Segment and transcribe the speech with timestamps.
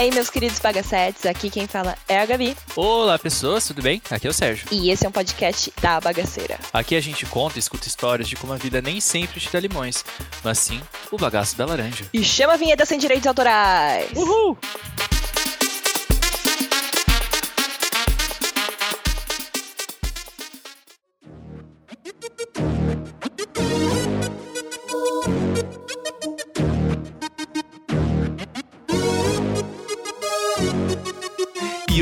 [0.00, 2.56] aí, meus queridos bagacetes, aqui quem fala é a Gabi.
[2.74, 4.00] Olá, pessoas, tudo bem?
[4.10, 4.66] Aqui é o Sérgio.
[4.70, 6.58] E esse é um podcast da bagaceira.
[6.72, 9.60] Aqui a gente conta e escuta histórias de como a vida nem sempre te dá
[9.60, 10.02] limões,
[10.42, 12.06] mas sim o bagaço da laranja.
[12.14, 14.10] E chama a vinheta sem direitos autorais.
[14.16, 14.56] Uhul!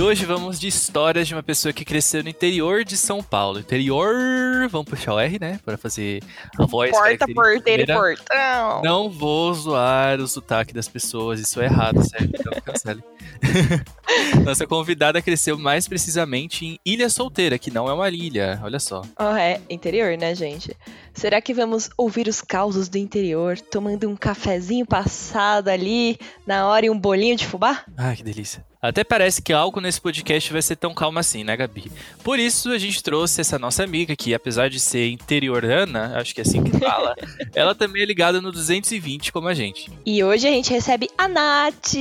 [0.09, 3.59] Hoje vamos de histórias de uma pessoa que cresceu no interior de São Paulo.
[3.59, 5.61] Interior, vamos puxar o R, né?
[5.62, 6.23] Para fazer
[6.59, 6.93] a voz.
[6.93, 8.80] Porta, porteiro portão.
[8.83, 13.02] Não vou zoar o sotaque das pessoas, isso é errado, sério, então cancele.
[14.45, 19.02] Nossa convidada cresceu mais precisamente em Ilha Solteira, que não é uma ilha, olha só.
[19.19, 20.77] Oh, é, interior, né, gente?
[21.12, 26.87] Será que vamos ouvir os causos do interior, tomando um cafezinho passado ali na hora
[26.87, 27.85] e um bolinho de fubá?
[27.96, 28.65] Ai, que delícia.
[28.80, 31.91] Até parece que algo nesse podcast vai ser tão calmo assim, né, Gabi?
[32.23, 36.41] Por isso a gente trouxe essa nossa amiga, que apesar de ser interiorana, acho que
[36.41, 37.16] é assim que fala,
[37.57, 39.91] ela também é ligada no 220 como a gente.
[40.07, 41.95] E hoje a gente recebe a Nath,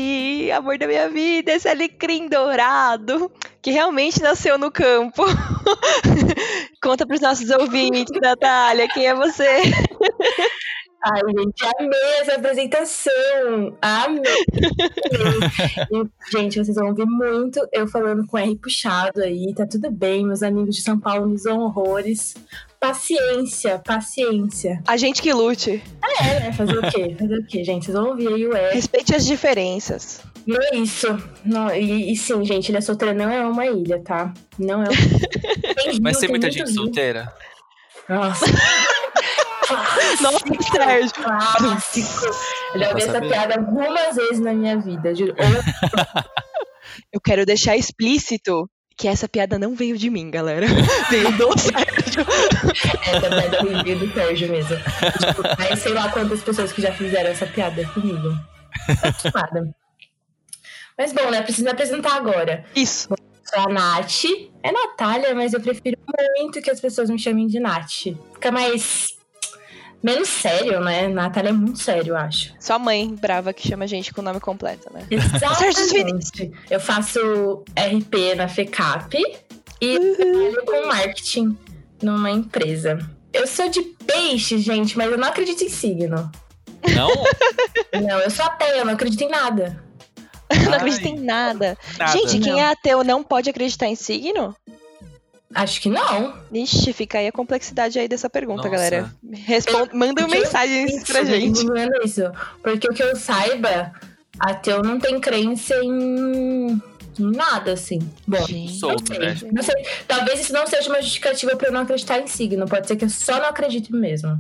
[0.56, 5.24] amor da minha vida, esse alecrim dourado, que realmente nasceu no campo.
[6.82, 9.62] Conta pros nossos ouvintes, Natália, quem é você?
[11.04, 13.78] Ai, gente, amei essa apresentação.
[13.82, 14.24] Amei.
[15.92, 16.04] E,
[16.36, 19.54] gente, vocês vão ouvir muito eu falando com R puxado aí.
[19.54, 22.36] Tá tudo bem, meus amigos de São Paulo me zoam horrores.
[22.80, 24.82] Paciência, paciência.
[24.88, 25.82] A gente que lute.
[26.20, 26.54] É, né?
[26.54, 27.16] Fazer o quê?
[27.18, 27.86] Fazer o quê, gente?
[27.86, 28.74] Vocês vão ouvir aí o R.
[28.74, 30.22] Respeite as diferenças.
[30.48, 31.08] Não é isso.
[31.44, 34.34] Não, e, e sim, gente, Ilha Solteira não é uma ilha, tá?
[34.58, 34.88] Não é uma...
[36.02, 36.74] Mas tem muita gente rio.
[36.74, 37.34] solteira?
[38.08, 38.46] Nossa.
[40.22, 40.40] Nossa,
[40.72, 41.12] Sérgio.
[41.14, 42.26] Clássico.
[42.74, 45.14] Eu já ouvi essa piada algumas vezes na minha vida.
[45.14, 45.36] Juro.
[47.12, 50.66] Eu quero deixar explícito que essa piada não veio de mim, galera.
[51.10, 52.26] Veio do Sérgio.
[53.06, 54.78] Essa piada review do Sérgio mesmo.
[54.78, 58.30] Tipo, mas sei lá quantas pessoas que já fizeram essa piada comigo.
[59.04, 59.76] Acostumada.
[60.98, 61.42] Mas bom, né?
[61.42, 62.66] Preciso me apresentar agora.
[62.76, 63.10] Isso.
[63.44, 64.24] Sou a Nath.
[64.64, 65.98] É Natália, mas eu prefiro
[66.38, 68.16] muito que as pessoas me chamem de Nath.
[68.34, 69.16] Fica mais.
[70.04, 71.08] menos sério, né?
[71.08, 72.54] Natália é muito sério, eu acho.
[72.60, 75.06] Sua mãe brava que chama a gente com o nome completo, né?
[75.10, 76.52] Exatamente.
[76.70, 79.16] Eu faço RP na FECAP
[79.80, 81.58] e trabalho com marketing
[82.02, 82.98] numa empresa.
[83.32, 86.32] Eu sou de peixe, gente, mas eu não acredito em signo.
[86.96, 87.12] Não?
[88.02, 89.84] Não, eu sou ateia, eu não acredito em nada.
[90.66, 91.78] Não acredita em nada.
[91.98, 92.12] nada.
[92.12, 92.60] Gente, quem Não.
[92.60, 94.56] é ateu não pode acreditar em signo?
[95.56, 96.34] Acho que não.
[96.54, 98.70] Ixi, fica aí a complexidade aí dessa pergunta, Nossa.
[98.70, 99.14] galera.
[99.32, 99.88] Respon...
[99.94, 101.64] Mandem Porque eu- mensagens pra Isso, gente.
[101.66, 102.22] Não é isso.
[102.62, 103.94] Porque o que eu saiba,
[104.40, 106.82] ateu não tem crença em,
[107.18, 108.00] nada, assim.
[108.28, 108.74] Bom, Gente.
[108.78, 109.36] Solto, não né?
[109.36, 109.50] sei.
[109.52, 109.76] Não sei.
[110.08, 112.68] Talvez isso não seja uma justificativa pra eu não acreditar em signo.
[112.68, 114.38] Pode ser que eu só não acredito mesmo.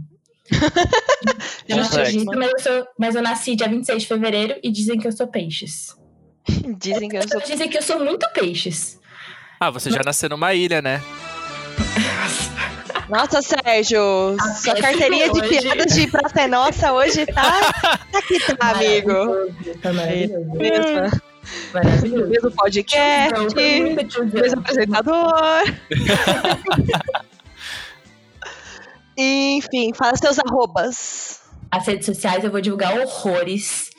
[1.67, 4.99] eu não acredito, mas eu, sou, mas eu nasci dia 26 de fevereiro e dizem
[4.99, 5.95] que eu sou peixes.
[6.77, 7.41] Dizem que eu sou.
[7.41, 8.99] Dizem que eu sou muito peixes.
[9.59, 11.01] Ah, você já nasceu numa ilha, né?
[13.09, 15.49] Nossa, Sérgio, sua esse carteirinha de hoje.
[15.61, 17.71] piadas de Praça é Nossa hoje tá.
[18.11, 19.13] Tá que tá, amigo.
[19.81, 20.45] Tá maravilhoso.
[20.57, 21.21] Mesmo,
[21.73, 22.27] Maravilhoso.
[22.29, 24.25] mesmo podcast, tiozão.
[24.33, 25.63] mesmo apresentador.
[29.17, 31.39] Enfim, fala seus arrobas.
[31.71, 33.89] As redes sociais eu vou divulgar horrores.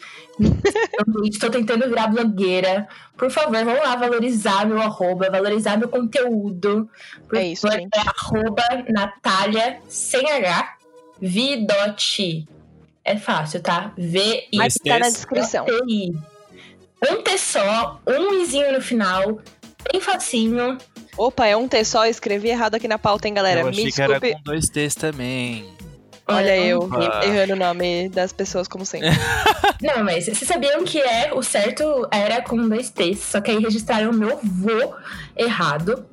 [1.24, 2.88] Estou tentando virar blogueira.
[3.16, 6.88] Por favor, vamos lá valorizar meu arroba, valorizar meu conteúdo.
[7.28, 7.90] Por É isso, favor, gente.
[7.96, 10.76] É arroba Natália sem H,
[11.20, 12.48] Vidotti.
[13.04, 13.92] É fácil, tá?
[13.96, 14.56] V-I-T-I.
[14.56, 15.64] Mas tá na descrição.
[17.10, 19.40] Um T só, um izinho no final,
[19.90, 20.76] bem facinho.
[21.16, 23.60] Opa, é um T só, escrevi errado aqui na pauta, hein, galera?
[23.60, 24.34] eu Me achei que era desculpe.
[24.36, 25.64] com dois T's também.
[26.28, 27.24] Olha eu, Opa.
[27.24, 29.08] errando o nome das pessoas, como sempre.
[29.80, 33.58] Não, mas vocês sabiam que é o certo era com dois T's, só que aí
[33.58, 34.94] registraram o meu vô
[35.36, 36.06] errado.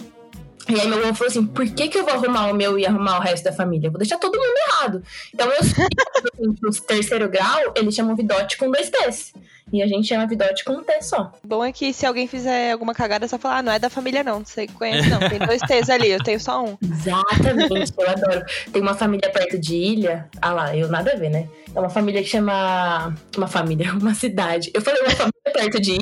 [0.67, 2.85] E aí meu avô falou assim, por que, que eu vou arrumar o meu e
[2.85, 3.87] arrumar o resto da família?
[3.87, 5.03] Eu vou deixar todo mundo errado.
[5.33, 9.33] Então eu sei que os terceiro grau, eles chamam Vidote com dois T's.
[9.73, 11.31] E a gente chama Vidote com um T só.
[11.43, 13.89] Bom é que se alguém fizer alguma cagada, é só falar, ah, não é da
[13.89, 16.77] família não, não sei conhece não, tem dois T's ali, eu tenho só um.
[16.81, 18.45] Exatamente, eu adoro.
[18.71, 20.29] Tem uma família perto de ilha.
[20.41, 21.49] Ah lá, eu nada a ver, né?
[21.73, 23.15] É uma família que chama.
[23.35, 24.71] Uma família, uma cidade.
[24.73, 26.01] Eu falei uma família perto de ilha.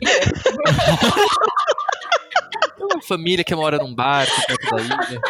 [2.77, 5.21] Tem uma família que mora num barco perto da ilha.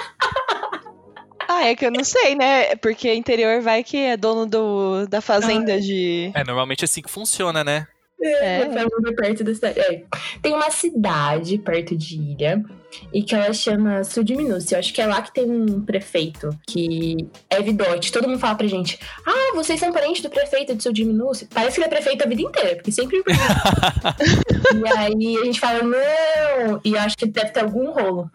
[1.47, 2.75] Ah, é que eu não sei, né?
[2.77, 6.31] Porque interior vai que é dono do, da fazenda de...
[6.33, 7.85] É, normalmente é assim que funciona, né?
[8.21, 8.59] É.
[8.65, 9.79] Família é perto da cidade.
[9.79, 10.03] É.
[10.41, 12.63] Tem uma cidade perto de Ilha
[13.11, 14.75] e que ela chama Sudminúcia.
[14.75, 17.17] Eu acho que é lá que tem um prefeito que
[17.49, 18.11] é vidote.
[18.11, 21.47] Todo mundo fala pra gente: Ah, vocês são parentes do prefeito de Sudminúcia?
[21.53, 23.21] Parece que ele é prefeito a vida inteira, porque sempre.
[23.27, 26.81] e aí a gente fala: Não!
[26.83, 28.29] E eu acho que deve ter algum rolo.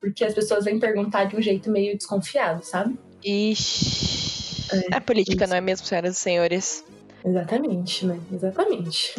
[0.00, 2.98] Porque as pessoas vêm perguntar de um jeito meio desconfiado, sabe?
[3.24, 4.64] Ixi.
[4.90, 5.50] É, É política, isso.
[5.50, 6.84] não é mesmo, senhoras e senhores?
[7.24, 8.18] Exatamente, né?
[8.32, 9.14] Exatamente.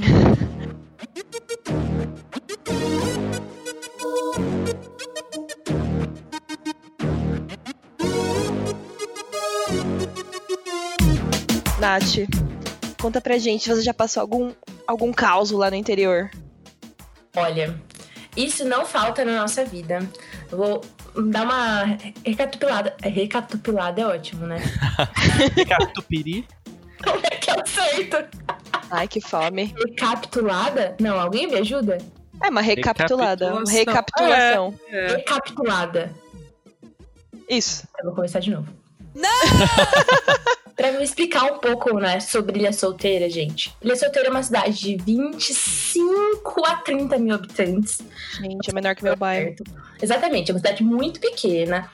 [11.79, 12.29] Nath,
[13.01, 14.53] conta pra gente, você já passou algum,
[14.87, 16.31] algum caos lá no interior?
[17.35, 17.77] Olha,
[18.37, 19.99] isso não falta na nossa vida.
[20.51, 20.81] Eu vou
[21.29, 22.95] dar uma recapitulada.
[23.03, 24.57] Recapitulada é ótimo, né?
[25.67, 26.47] Catupiri.
[27.03, 28.37] Como é que é certo?
[28.89, 29.73] Ai, que fome.
[29.87, 30.95] Recapitulada?
[30.99, 31.97] Não, alguém me ajuda?
[32.41, 34.69] É uma recapitulada, uma Recapitulação.
[34.69, 34.79] recapitulação.
[34.89, 35.07] É.
[35.17, 36.13] Recapitulada.
[37.49, 37.87] Isso.
[37.99, 38.67] Eu vou começar de novo.
[39.15, 39.29] Não!
[40.75, 43.75] pra me explicar um pouco, né, sobre Ilha Solteira, gente.
[43.81, 47.99] Ilha Solteira é uma cidade de 25 a 30 mil habitantes.
[48.39, 49.55] Gente, é menor que meu bairro.
[50.01, 51.89] Exatamente, é uma cidade muito pequena.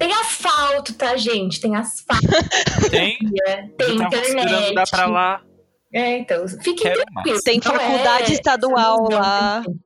[0.00, 1.60] Tem asfalto, tá, gente?
[1.60, 2.26] Tem asfalto,
[2.90, 3.18] Tem.
[3.76, 4.74] tem internet.
[4.74, 5.42] dar pra lá.
[5.92, 7.42] É, então, fiquem Quero tranquilos.
[7.42, 9.62] Tem não faculdade é- estadual não, lá.
[9.64, 9.78] tem-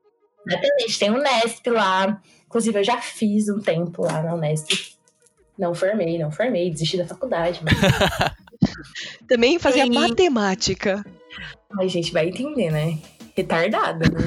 [0.46, 2.20] Exatamente, tem o Unesp lá.
[2.46, 4.94] Inclusive, eu já fiz um tempo lá na Unesp.
[5.58, 7.60] Não formei, não formei, desisti da faculdade.
[7.64, 7.75] Mas...
[9.26, 11.05] Também fazia E- matemática.
[11.72, 12.99] Mas a gente vai entender, né?
[13.37, 14.20] Retardada, né?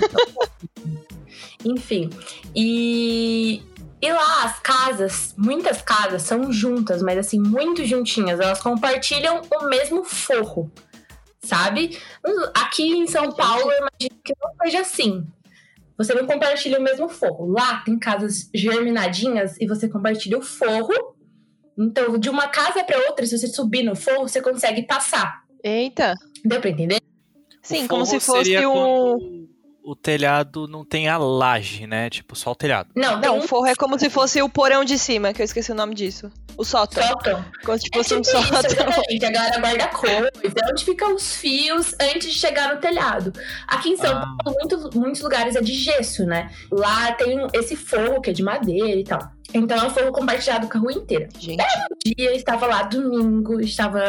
[1.63, 2.09] Enfim.
[2.55, 3.61] E,
[4.01, 8.39] e lá as casas, muitas casas são juntas, mas assim, muito juntinhas.
[8.39, 10.71] Elas compartilham o mesmo forro,
[11.43, 11.97] sabe?
[12.53, 15.25] Aqui em São Paulo, eu imagino que não seja assim.
[15.97, 17.51] Você não compartilha o mesmo forro.
[17.51, 20.93] Lá tem casas germinadinhas e você compartilha o forro.
[21.75, 25.43] Então, de uma casa para outra, se você subir no forro, você consegue passar.
[25.63, 26.13] Eita.
[26.45, 27.01] Deu pra entender?
[27.63, 28.71] Sim, O como se forro fosse um.
[28.73, 29.49] quando
[29.89, 32.09] O telhado não tem a laje, né?
[32.09, 32.89] Tipo, só o telhado.
[32.93, 35.41] Não, tem Não, um o forro é como se fosse o porão de cima, que
[35.41, 36.29] eu esqueci o nome disso.
[36.57, 37.01] O sótão.
[37.07, 37.45] sótão.
[37.63, 38.69] Como se É fosse um tipo isso, sótão.
[38.69, 39.25] exatamente.
[39.25, 40.29] A galera guarda coisa.
[40.43, 43.31] É onde ficam os fios antes de chegar no telhado.
[43.65, 44.35] Aqui em São Ah.
[44.43, 46.51] Paulo, muitos, muitos lugares é de gesso, né?
[46.69, 49.21] Lá tem um- esse forro que é de madeira e tal.
[49.53, 51.29] Então é um forro compartilhado com a rua inteira.
[51.39, 54.01] Gente, Um dia eu estava lá domingo, estava.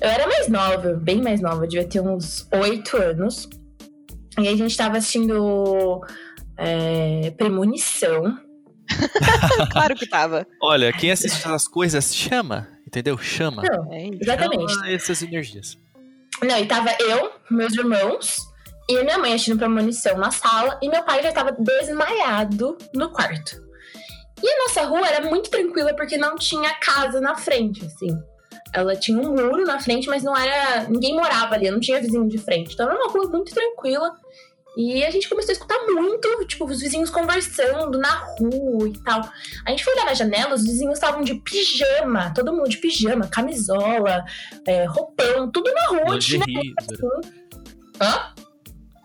[0.00, 3.46] Eu era mais nova, bem mais nova, devia ter uns oito anos.
[4.38, 6.00] E aí a gente estava assistindo
[6.56, 8.38] é, Premonição.
[9.72, 10.46] claro que tava.
[10.62, 13.16] Olha, quem assiste essas coisas chama, entendeu?
[13.16, 13.62] Chama.
[13.62, 14.72] Não, É exatamente.
[14.72, 15.78] Chama essas energias.
[16.42, 18.38] Não, e tava eu, meus irmãos
[18.88, 23.10] e a minha mãe assistindo premonição na sala e meu pai já tava desmaiado no
[23.10, 23.62] quarto.
[24.42, 28.08] E a nossa rua era muito tranquila porque não tinha casa na frente, assim.
[28.74, 30.88] Ela tinha um muro na frente, mas não era.
[30.88, 32.74] Ninguém morava ali, não tinha vizinho de frente.
[32.74, 34.12] Então era uma rua muito tranquila.
[34.76, 39.20] E a gente começou a escutar muito, tipo, os vizinhos conversando na rua e tal.
[39.64, 43.28] A gente foi olhar na janela, os vizinhos estavam de pijama, todo mundo de pijama,
[43.28, 44.24] camisola,
[44.66, 46.74] é, roupão, tudo na rua, Lingerie.
[48.00, 48.34] Hã?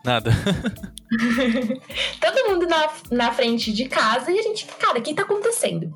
[0.04, 0.30] Nada.
[2.20, 5.92] Todo mundo na, na frente de casa e a gente, cara, o que tá acontecendo?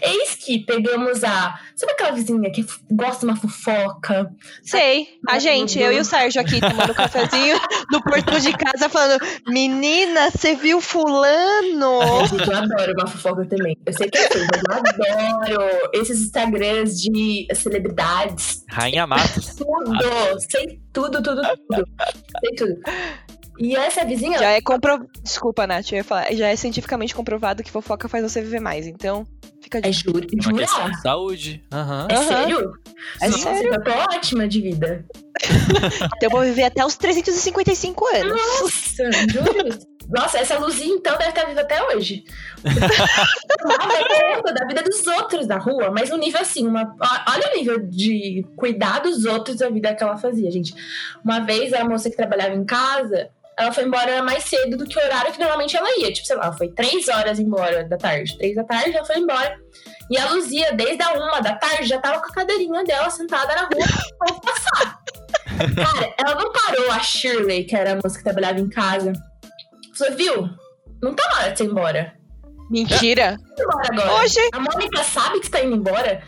[0.00, 1.58] Eis que pegamos a.
[1.74, 4.30] Sabe aquela vizinha que gosta de uma fofoca?
[4.62, 5.18] Sei.
[5.28, 7.58] A gente, eu e o Sérgio aqui tomando cafezinho
[7.90, 12.26] no portão de casa falando: Menina, você viu fulano?
[12.28, 13.76] Gente, eu adoro uma fofoca também.
[13.84, 18.64] Eu sei que é feio, mas eu adoro esses Instagrams de celebridades.
[18.68, 19.56] Rainha Matos.
[19.56, 20.40] Tudo!
[20.50, 21.84] Sei tudo, tudo, tudo.
[22.40, 22.80] Sei tudo.
[23.58, 24.38] E essa vizinha.
[24.38, 25.06] Já é compro...
[25.22, 26.32] Desculpa, Nath, eu ia falar.
[26.32, 28.86] Já é cientificamente comprovado que fofoca faz você viver mais.
[28.86, 29.26] Então,
[29.62, 31.64] fica de É juro, É uma questão de saúde.
[31.72, 32.08] Aham.
[32.10, 32.24] É Aham.
[32.24, 32.72] sério?
[33.20, 33.74] É Nossa, sério.
[33.74, 35.04] Eu tô ótima de vida.
[36.16, 38.40] Então eu vou viver até os 355 anos.
[38.60, 39.78] Nossa, juro.
[40.08, 42.24] Nossa, essa luzinha então deve estar viva até hoje.
[44.54, 46.94] Da vida dos outros da rua, mas um nível assim, uma,
[47.28, 50.74] olha o nível de cuidar dos outros da vida que ela fazia, gente.
[51.24, 54.98] Uma vez a moça que trabalhava em casa, ela foi embora mais cedo do que
[54.98, 56.12] o horário que normalmente ela ia.
[56.12, 58.36] Tipo, sei lá, foi três horas embora da tarde.
[58.38, 59.56] Três da tarde, ela foi embora.
[60.10, 63.54] E a Luzia, desde a uma da tarde, já tava com a cadeirinha dela sentada
[63.54, 63.86] na rua
[64.18, 64.98] pra passar.
[65.74, 69.12] Cara, ela não parou a Shirley, que era a moça que trabalhava em casa.
[69.96, 70.50] Falou, viu?
[71.02, 72.12] Não tá na hora de você ir embora.
[72.70, 73.36] Mentira.
[73.58, 74.24] Embora agora.
[74.24, 74.40] Oxe.
[74.52, 76.22] A Mônica sabe que você tá indo embora?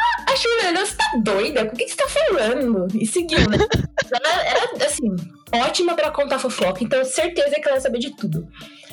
[0.00, 1.66] Ah, A Juliana, você tá doida?
[1.66, 2.86] Com o que você tá falando?
[2.94, 3.58] E seguiu, né?
[4.12, 5.14] Ela era, assim,
[5.52, 8.48] ótima pra contar fofoca, então certeza que ela ia saber de tudo.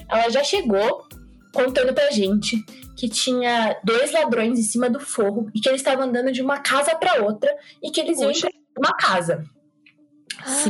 [0.09, 1.07] Ela já chegou
[1.53, 2.63] contando pra gente
[2.95, 6.59] que tinha dois ladrões em cima do forro e que eles estavam andando de uma
[6.59, 9.43] casa para outra e que eles iam entrar numa casa.
[10.45, 10.69] Sim.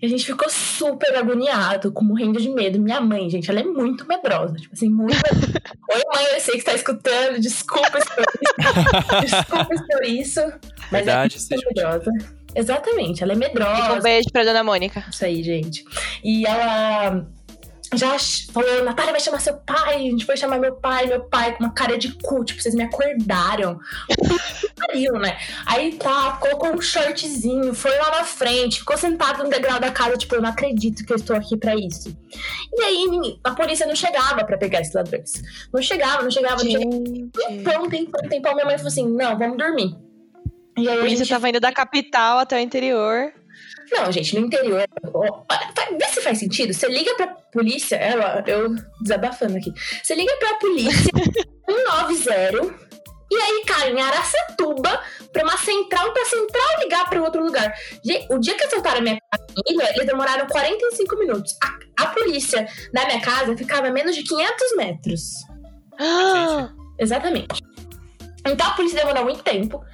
[0.00, 2.78] E a gente ficou super agoniado, com morrendo de medo.
[2.78, 4.54] Minha mãe, gente, ela é muito medrosa.
[4.54, 5.62] Tipo assim, muito medrosa.
[5.92, 7.40] Oi, mãe, eu sei que você tá escutando.
[7.40, 9.20] Desculpa por isso.
[9.20, 10.40] Desculpa por isso.
[10.90, 12.10] Mas Verdade, é muito medrosa.
[12.54, 13.92] Exatamente, ela é medrosa.
[13.94, 15.04] Um beijo pra dona Mônica.
[15.10, 15.84] Isso aí, gente.
[16.24, 17.26] E ela
[17.94, 18.18] já
[18.52, 21.64] falou, Natália vai chamar seu pai, a gente foi chamar meu pai, meu pai com
[21.64, 23.78] uma cara de cu, tipo, vocês me acordaram.
[24.76, 25.38] Pariu, né?
[25.64, 30.18] Aí tá, colocou um shortzinho, foi lá na frente, ficou sentado no degrau da casa,
[30.18, 32.14] tipo, eu não acredito que eu estou aqui pra isso.
[32.74, 35.42] E aí a polícia não chegava pra pegar esses ladrões.
[35.72, 36.90] Não chegava, não chegava, não chegava.
[36.90, 37.30] Gente.
[37.46, 40.07] Tempão, tempão, tempão, minha mãe falou assim, não, vamos dormir.
[40.78, 43.32] E aí A gente tava indo da capital até o interior.
[43.90, 44.84] Não, gente, no interior.
[45.98, 46.72] Vê se faz sentido.
[46.74, 47.98] Você liga pra polícia.
[48.46, 49.72] Eu desabafando aqui.
[50.02, 51.10] Você liga pra polícia
[51.68, 52.88] 190
[53.30, 57.74] e aí cai em Araçatuba pra uma central, pra central ligar pra outro lugar.
[58.02, 61.54] Gente, o dia que assaltaram a minha família, eles demoraram 45 minutos.
[61.62, 65.22] A, a polícia da minha casa ficava a menos de 500 metros.
[66.00, 67.62] Ah, Exatamente.
[68.46, 69.84] Então a polícia demorou muito tempo.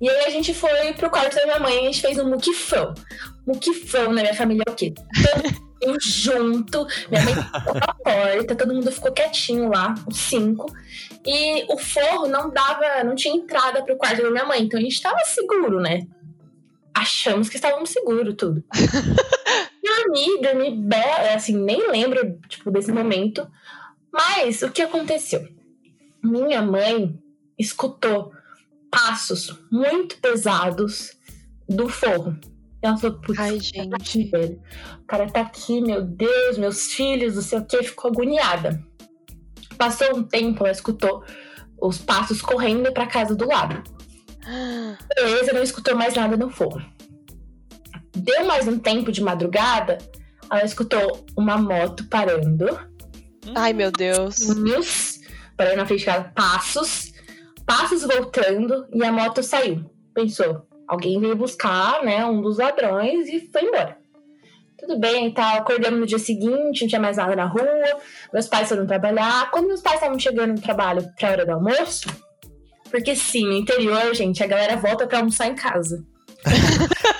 [0.00, 2.28] E aí a gente foi pro quarto da minha mãe e a gente fez um
[2.28, 2.94] muquifão.
[3.46, 4.94] Muquifão na minha família é o quê?
[5.82, 10.70] Mundo junto, minha mãe ficou na porta, todo mundo ficou quietinho lá, os cinco.
[11.24, 14.82] E o forro não dava, não tinha entrada pro quarto da minha mãe, então a
[14.82, 16.06] gente tava seguro, né?
[16.94, 18.62] Achamos que estávamos seguros, tudo.
[19.82, 23.46] dormi, dormi bem, assim, nem lembro, tipo, desse momento.
[24.12, 25.46] Mas o que aconteceu?
[26.22, 27.18] Minha mãe
[27.58, 28.32] escutou
[28.90, 31.12] passos muito pesados
[31.68, 32.36] do forro.
[32.82, 34.30] Ela falou, putz, Ai, gente.
[35.02, 38.82] O cara tá aqui, meu Deus, meus filhos, não sei o que, ficou agoniada.
[39.76, 41.24] Passou um tempo, ela escutou
[41.80, 43.82] os passos correndo pra casa do lado.
[45.14, 46.82] Beleza, não escutou mais nada no forro.
[48.16, 49.98] Deu mais um tempo de madrugada,
[50.50, 52.90] ela escutou uma moto parando
[53.54, 54.38] Ai, meu Deus.
[55.56, 57.09] parando na frente de casa, passos,
[57.70, 59.88] passos voltando e a moto saiu.
[60.12, 63.96] Pensou, alguém veio buscar, né, um dos ladrões e foi embora.
[64.76, 68.00] Tudo bem, tá, acordamos no dia seguinte, não tinha mais nada na rua,
[68.32, 69.50] meus pais foram trabalhar.
[69.52, 72.08] Quando meus pais estavam chegando no trabalho pra hora do almoço,
[72.90, 76.04] porque sim, no interior, gente, a galera volta pra almoçar em casa.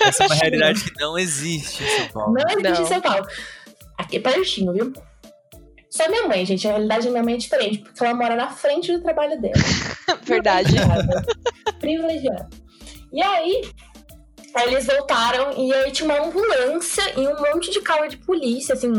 [0.01, 2.33] Essa é uma realidade que não existe em São Paulo.
[2.33, 2.81] Não existe Não.
[2.81, 3.25] em São Paulo.
[3.97, 4.91] Aqui é pertinho, viu?
[5.91, 6.65] Só minha mãe, gente.
[6.67, 9.53] A realidade da minha mãe é diferente, porque ela mora na frente do trabalho dela.
[10.23, 10.73] Verdade.
[11.79, 12.49] Privilegiada.
[13.11, 13.69] E aí,
[14.55, 18.89] eles voltaram e aí tinha uma ambulância e um monte de carro de polícia, assim.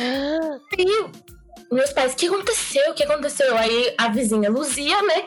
[0.00, 2.90] Ah, E meus pais, o que aconteceu?
[2.90, 3.56] O que aconteceu?
[3.58, 5.26] Aí a vizinha Luzia, né?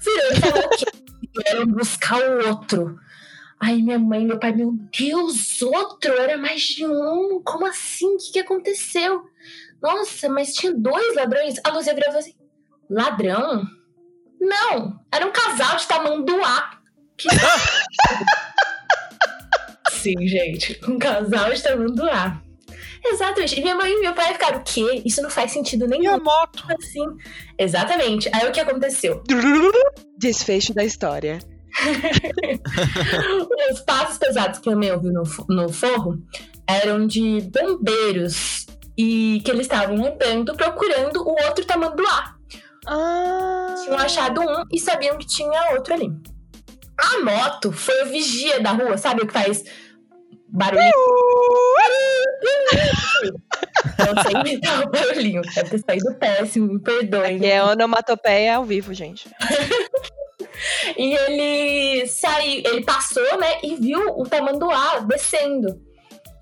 [0.00, 0.86] Virou e falou que
[1.36, 2.98] vieram buscar o outro.
[3.60, 6.12] Aí minha mãe meu pai, meu Deus, outro?
[6.14, 7.42] Era mais de um?
[7.44, 8.14] Como assim?
[8.14, 9.24] O que, que aconteceu?
[9.82, 11.56] Nossa, mas tinha dois ladrões?
[11.64, 12.34] A Luzia virou e assim:
[12.88, 13.64] ladrão?
[14.40, 16.78] Não, era um casal de tamanduá.
[17.16, 17.28] Que...
[19.90, 22.40] Sim, gente, um casal de tamanduá.
[23.04, 23.58] Exatamente.
[23.58, 25.02] E minha mãe e meu pai ficaram, o quê?
[25.04, 26.14] Isso não faz sentido E nenhum.
[26.14, 26.64] a moto?
[26.78, 27.04] Assim.
[27.58, 28.30] Exatamente.
[28.32, 29.22] Aí o que aconteceu?
[30.18, 31.38] Desfecho da história.
[33.72, 36.18] Os passos pesados que a minha ouviu no, no forro
[36.66, 38.66] eram de bombeiros
[39.02, 42.34] e que eles estavam andando procurando o outro tamanduá.
[42.86, 46.10] Ah, Tinham achado um e sabiam que tinha outro ali.
[46.98, 49.64] A moto foi o vigia da rua, sabe o que faz
[50.48, 50.82] barulho?
[53.98, 55.42] Não sei imitar o barulhinho.
[55.42, 57.40] Deve ter saído péssimo, me perdoem.
[57.40, 59.28] que é onomatopeia ao vivo, gente.
[60.96, 65.80] E ele saiu, ele passou, né, e viu o tamanduá descendo.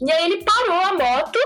[0.01, 1.39] E aí ele parou a moto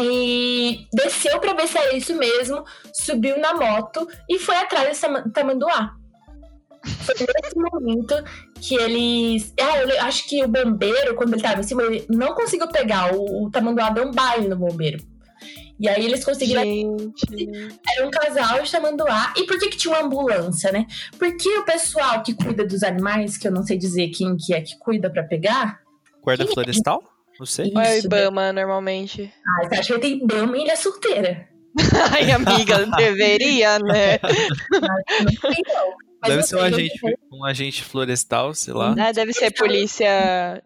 [0.00, 5.00] e desceu pra ver se era isso mesmo, subiu na moto e foi atrás desse
[5.02, 5.94] tama- tamanduá.
[6.84, 8.14] Foi nesse momento
[8.60, 9.54] que eles.
[9.58, 13.14] Ah, eu acho que o bombeiro, quando ele tava em cima, ele não conseguiu pegar.
[13.14, 15.02] O, o tamanduá deu um baile no bombeiro.
[15.80, 17.50] E aí eles conseguiram Gente.
[17.96, 19.32] era um casal de tamanduá.
[19.36, 20.86] E por que, que tinha uma ambulância, né?
[21.18, 24.60] Porque o pessoal que cuida dos animais, que eu não sei dizer quem que é
[24.60, 25.80] que cuida pra pegar.
[26.22, 27.02] Guarda florestal?
[27.38, 27.72] Não sei.
[27.74, 29.32] Ou é o Isso, Ibama, normalmente.
[29.46, 31.48] Ah, você acha que ele tem Ibama e ele é solteira?
[32.12, 34.18] Ai, amiga, deveria, né?
[34.22, 35.94] Não sei, não.
[36.20, 37.00] Mas Deve ser um agente,
[37.32, 38.94] um agente florestal, sei lá.
[38.98, 40.62] Ah, deve ser polícia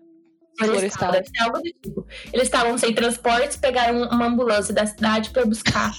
[0.56, 1.12] florestal.
[1.12, 2.06] Deve ser algo do tipo.
[2.32, 5.92] Eles estavam sem transportes, pegaram uma ambulância da cidade pra buscar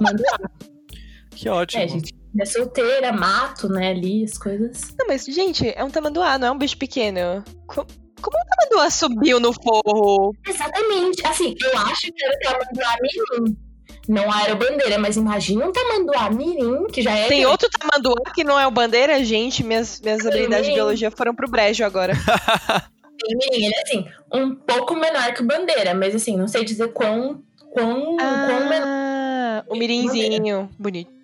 [0.00, 1.34] o.
[1.34, 1.82] Que ótimo.
[1.82, 2.12] É, gente.
[2.38, 4.94] É solteira, mato, né, ali, as coisas.
[4.98, 7.44] Não, mas, gente, é um tamanduá, não é um bicho pequeno.
[8.22, 10.34] Como um tamanduá subiu no forro?
[10.46, 11.26] Exatamente.
[11.26, 13.56] Assim, eu acho que era o tamanduá mirim.
[14.08, 17.28] Não era o bandeira, mas imagina um tamanduá mirim, que já é...
[17.28, 19.22] Tem outro tamanduá que não é o bandeira?
[19.24, 22.14] Gente, minhas, minhas habilidades de biologia foram pro brejo agora.
[23.20, 26.64] Tem mirim, ele é assim, um pouco menor que o bandeira, mas assim, não sei
[26.64, 27.42] dizer quão...
[27.70, 28.86] Quão, quão menor.
[28.86, 30.68] Ah, o mirinzinho.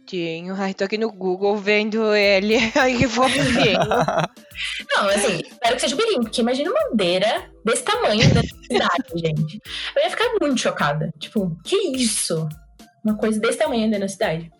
[0.08, 0.54] Bonitinho.
[0.58, 2.56] Ai, tô aqui no Google vendo ele.
[2.74, 3.78] Ai, que fofinho.
[4.96, 9.60] Não, assim, espero que seja o porque imagina uma bandeira desse tamanho da cidade, gente.
[9.94, 11.12] Eu ia ficar muito chocada.
[11.18, 12.48] Tipo, que isso?
[13.04, 14.50] Uma coisa desse tamanho ainda na cidade.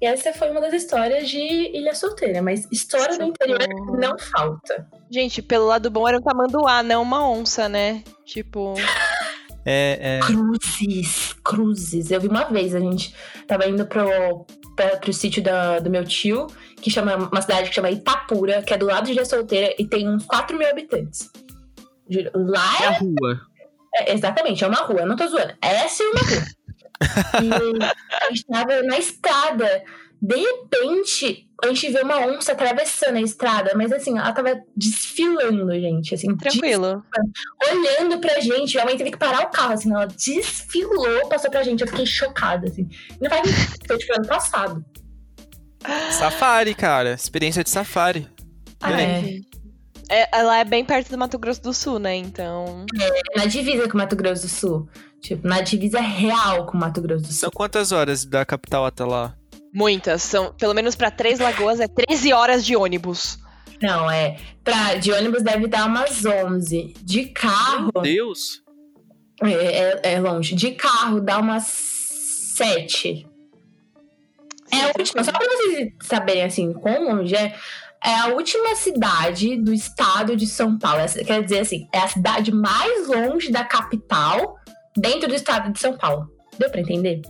[0.00, 3.60] E essa foi uma das histórias de Ilha Solteira, mas história do interior
[3.98, 4.86] não falta.
[5.10, 8.02] Gente, pelo lado bom era um tamanduá, não uma onça, né?
[8.26, 8.74] Tipo.
[9.68, 10.20] É, é.
[10.20, 12.10] Cruzes, cruzes.
[12.12, 13.12] Eu vi uma vez, a gente
[13.48, 14.46] tava indo pro,
[14.76, 16.46] pra, pro sítio da- do meu tio,
[16.80, 19.84] que chama uma cidade que chama Itapura, que é do lado de Ilha Solteira e
[19.84, 21.30] tem uns 4 mil habitantes.
[22.34, 23.40] Lá É a rua.
[23.96, 25.52] é, exatamente, é uma rua, eu não tô zoando.
[25.60, 26.46] Essa é uma rua.
[27.42, 29.82] e a gente tava na estrada.
[30.20, 35.70] De repente, a gente vê uma onça atravessando a estrada, mas assim, ela tava desfilando,
[35.72, 36.14] gente.
[36.14, 37.02] Assim, Tranquilo.
[37.70, 38.74] olhando pra gente.
[38.74, 41.80] Minha mãe teve que parar o carro, assim, ela desfilou, passou pra gente.
[41.82, 42.88] Eu fiquei chocada, assim.
[43.20, 44.84] Não faz muito, foi tipo ano passado.
[46.10, 47.14] Safari, cara.
[47.14, 48.28] Experiência de safari.
[48.80, 49.40] Ah, é.
[50.08, 52.14] É, ela é bem perto do Mato Grosso do Sul, né?
[52.14, 52.86] Então.
[53.34, 54.88] Na divisa com o Mato Grosso do Sul.
[55.20, 57.36] Tipo, na divisa real com o Mato Grosso do Sul.
[57.36, 59.34] São quantas horas da capital até lá?
[59.76, 60.22] Muitas.
[60.22, 63.38] São, pelo menos pra Três Lagoas, é 13 horas de ônibus.
[63.82, 64.38] Não, é.
[64.64, 66.94] Pra, de ônibus deve dar umas 11.
[67.02, 67.90] De carro.
[67.94, 68.62] Meu Deus.
[69.42, 70.54] É, é- é longe.
[70.54, 73.26] De carro dá umas 7.
[74.72, 77.54] É a última, só pra vocês saberem assim, quão longe é.
[78.02, 81.00] É a última cidade do estado de São Paulo.
[81.00, 84.56] Essa- Quer dizer assim, é a cidade mais longe da capital
[84.96, 86.28] dentro do estado de São Paulo.
[86.58, 87.20] Deu pra entender?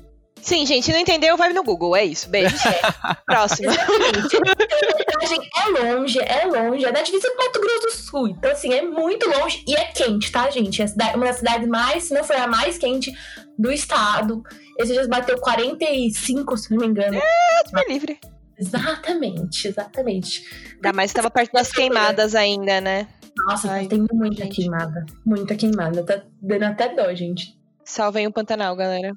[0.47, 1.37] Sim, gente, não entendeu?
[1.37, 1.97] Vai no Google.
[1.97, 2.29] É isso.
[2.29, 2.55] Beijo.
[3.27, 3.73] Próxima.
[3.73, 4.37] Exatamente.
[4.37, 6.85] A metragem é longe, é longe.
[6.85, 8.29] É da divisa com Mato Grosso do Sul.
[8.29, 10.81] Então, assim, é muito longe e é quente, tá, gente?
[10.81, 13.13] É uma das cidades mais, se não for a mais quente
[13.59, 14.41] do estado.
[14.79, 17.19] Esses dias bateu 45, se não me engano.
[17.19, 18.21] É livre.
[18.57, 20.45] Exatamente, exatamente.
[20.77, 23.09] Ainda mais que tava perto das queimadas ainda, né?
[23.49, 24.55] Nossa, Ai, tem muita gente.
[24.55, 25.05] queimada.
[25.25, 26.05] Muita queimada.
[26.05, 27.59] Tá dando até dó, gente.
[27.85, 29.13] Salvem o Pantanal, galera.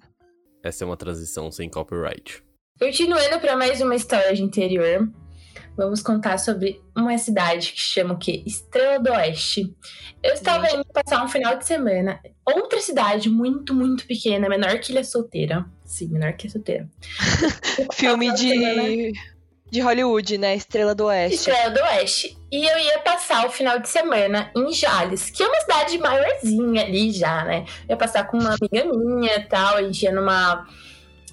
[0.64, 2.44] Essa é uma transição sem copyright.
[2.80, 5.10] Continuando para mais uma história de interior,
[5.76, 8.44] vamos contar sobre uma cidade que chama o quê?
[8.46, 9.74] Estrela do Oeste.
[10.24, 12.20] Eu estava indo passar um final de semana.
[12.46, 15.66] Outra cidade muito, muito pequena, menor que Ilha Solteira.
[15.86, 16.90] Sim, menor que Ilha Solteira.
[17.94, 19.12] Filme final semana-
[19.72, 20.56] de, Hollywood, né?
[20.56, 21.36] Estrela do Oeste.
[21.36, 22.38] Estrela do Oeste.
[22.52, 26.84] E eu ia passar o final de semana em Jales, que é uma cidade maiorzinha
[26.84, 27.66] ali já, né?
[27.88, 30.66] Eu ia passar com uma amiga minha e tal, a gente ia numa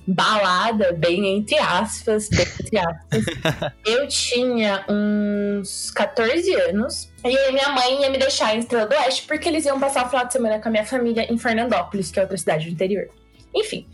[0.07, 3.73] balada, bem entre aspas, bem entre aspas.
[3.85, 7.11] eu tinha uns 14 anos.
[7.25, 10.07] E aí minha mãe ia me deixar em Estrela do Oeste, porque eles iam passar
[10.07, 12.73] o final de semana com a minha família em Fernandópolis, que é outra cidade do
[12.73, 13.09] interior.
[13.55, 13.87] Enfim.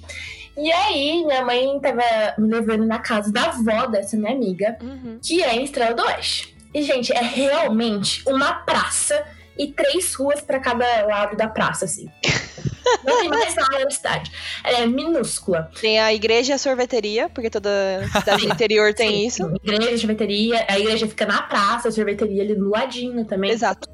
[0.57, 2.03] E aí, minha mãe tava
[2.39, 5.19] me levando na casa da avó dessa minha amiga Uhum.
[5.23, 6.55] que é em Estrela do Oeste.
[6.75, 9.23] E, gente, é realmente uma praça
[9.59, 12.09] e três ruas pra cada lado da praça, assim.
[13.05, 14.31] Não tem mais nada na cidade.
[14.65, 15.71] Ela é minúscula.
[15.81, 17.71] Tem a igreja e a sorveteria, porque toda
[18.19, 19.55] cidade do interior tem Sim, isso.
[19.63, 20.65] Igreja, sorveteria.
[20.69, 23.51] A igreja fica na praça, a sorveteria ali no ladinho também.
[23.51, 23.89] Exato.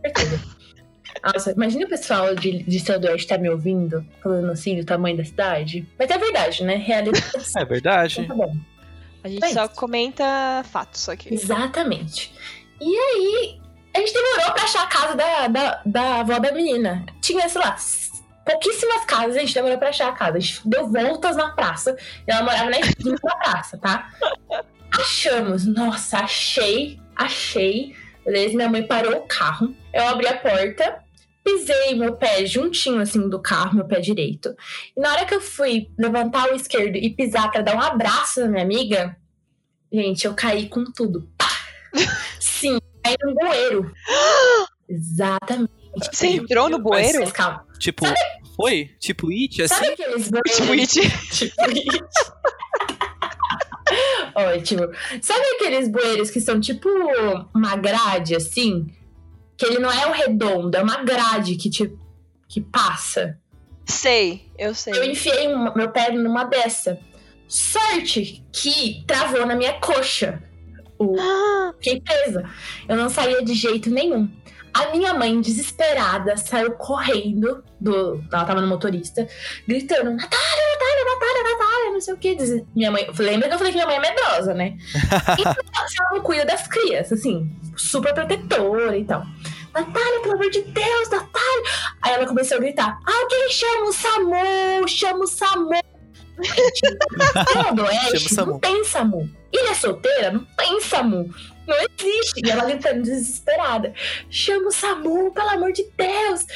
[1.32, 5.16] Nossa, imagina o pessoal de, de do Oeste tá me ouvindo, falando assim do tamanho
[5.16, 5.86] da cidade.
[5.98, 6.76] Mas é verdade, né?
[6.76, 7.26] Realidade.
[7.56, 8.26] É verdade.
[8.26, 8.54] Tá bom.
[9.22, 9.74] A gente É só isso.
[9.74, 10.24] comenta
[10.70, 11.32] fatos aqui.
[11.34, 12.32] Exatamente.
[12.80, 13.60] E aí,
[13.94, 17.04] a gente demorou pra achar a casa da, da, da avó da menina.
[17.20, 17.76] Tinha, sei lá,
[18.46, 20.36] pouquíssimas casas, a gente demorou pra achar a casa.
[20.38, 21.96] A gente deu voltas na praça.
[22.26, 24.10] E ela morava na esquina da praça, tá?
[24.98, 25.66] Achamos.
[25.66, 27.94] Nossa, achei, achei.
[28.24, 29.74] Beleza, minha mãe parou o carro.
[29.92, 30.98] Eu abri a porta,
[31.48, 34.54] pisei meu pé juntinho assim do carro, meu pé direito.
[34.96, 38.40] E na hora que eu fui levantar o esquerdo e pisar pra dar um abraço
[38.40, 39.16] na minha amiga,
[39.92, 41.30] gente, eu caí com tudo.
[41.38, 41.48] Pá!
[42.38, 43.92] Sim, caí no bueiro.
[44.88, 45.72] Exatamente.
[46.12, 47.20] Você entrou no bueiro?
[47.78, 48.04] Tipo,
[48.54, 48.90] foi?
[48.98, 49.74] Tipo, it, assim?
[49.74, 51.00] Sabe aqueles Tipo, it.
[51.30, 52.32] Tipo isso.
[54.34, 54.82] Ótimo.
[55.22, 56.88] Sabe aqueles bueiros que são tipo
[57.54, 58.86] uma grade assim?
[59.58, 61.92] Que ele não é um redondo, é uma grade que te
[62.48, 63.38] que passa.
[63.84, 64.94] Sei, eu sei.
[64.94, 66.98] Eu enfiei um- meu pé numa dessa.
[67.48, 70.42] Sorte que travou na minha coxa.
[70.98, 72.44] O, Ah, fiquei presa.
[72.88, 74.28] Eu não saía de jeito nenhum.
[74.74, 78.22] A minha mãe, desesperada, saiu correndo do.
[78.32, 79.26] Ela tava no motorista,
[79.66, 81.67] gritando: Natália, Natália, Natália, Natália,
[81.98, 82.64] não sei o que.
[82.74, 83.08] Minha mãe.
[83.18, 84.76] Lembra que eu falei que minha mãe é medrosa, né?
[85.38, 89.24] Então, ela não cuida das crianças, assim, super protetora e tal.
[89.74, 91.62] Natália, pelo amor de Deus, Natália.
[92.02, 95.70] Aí ela começou a gritar: Alguém chama o SAMU, chama o SAMU.
[96.40, 99.28] Ilha do Oeste não tem SAMU.
[99.52, 101.34] Ilha solteira não tem SAMU.
[101.66, 102.40] Não existe.
[102.44, 103.92] E ela gritando desesperada:
[104.30, 106.46] Chama o SAMU, pelo amor de Deus.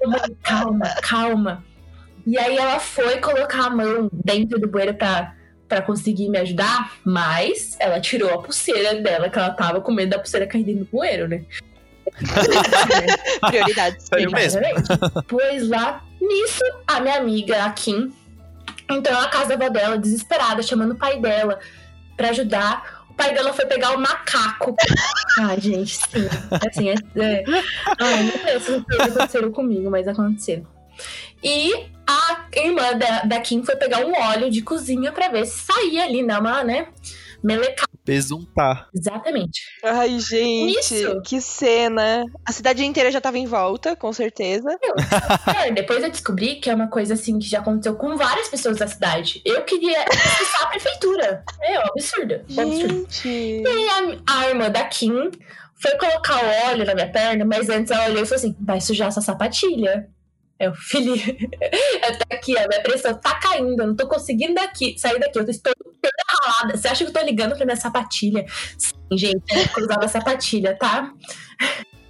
[0.00, 0.10] Eu,
[0.42, 1.69] calma, calma.
[2.26, 5.34] E aí ela foi colocar a mão dentro do bueiro pra,
[5.68, 10.10] pra conseguir me ajudar, mas ela tirou a pulseira dela, que ela tava com medo
[10.10, 11.44] da pulseira cair dentro do bueiro, né?
[13.46, 14.06] prioridades.
[14.06, 14.60] Sério mesmo?
[14.60, 15.24] Exatamente.
[15.28, 18.12] Pois lá, nisso, a minha amiga, a Kim,
[18.90, 21.58] entrou na casa da avó dela, desesperada, chamando o pai dela
[22.16, 23.04] pra ajudar.
[23.08, 24.74] O pai dela foi pegar o macaco.
[25.38, 26.28] Ai, gente, sim.
[26.66, 26.94] Assim, é.
[27.16, 27.44] é...
[28.00, 30.66] Ai, não sei se aconteceram comigo, mas aconteceram.
[31.42, 35.58] E a irmã da, da Kim foi pegar um óleo de cozinha pra ver se
[35.60, 36.88] saía ali, dar uma, né?
[37.42, 37.88] Melecada.
[38.04, 38.88] Besuntar.
[38.94, 39.60] Exatamente.
[39.82, 41.22] Ai, gente, Isso.
[41.22, 42.24] que cena.
[42.46, 44.68] A cidade inteira já tava em volta, com certeza.
[45.56, 48.78] É, depois eu descobri que é uma coisa assim que já aconteceu com várias pessoas
[48.78, 49.40] da cidade.
[49.44, 51.44] Eu queria expulsar a prefeitura.
[51.62, 52.34] É um absurdo.
[52.50, 52.94] um absurdo.
[52.94, 53.28] Gente.
[53.28, 55.30] E a, a irmã da Kim
[55.76, 58.80] foi colocar o óleo na minha perna, mas antes ela olhou e falou assim: vai
[58.80, 60.08] sujar essa sapatilha.
[60.60, 64.94] Eu, filho, eu tô aqui, a minha pressão tá caindo, eu não tô conseguindo daqui,
[64.98, 66.76] sair daqui, eu estou toda ralada.
[66.76, 68.44] Você acha que eu tô ligando pra minha sapatilha?
[68.76, 71.14] Sim, gente, eu usava sapatilha, tá?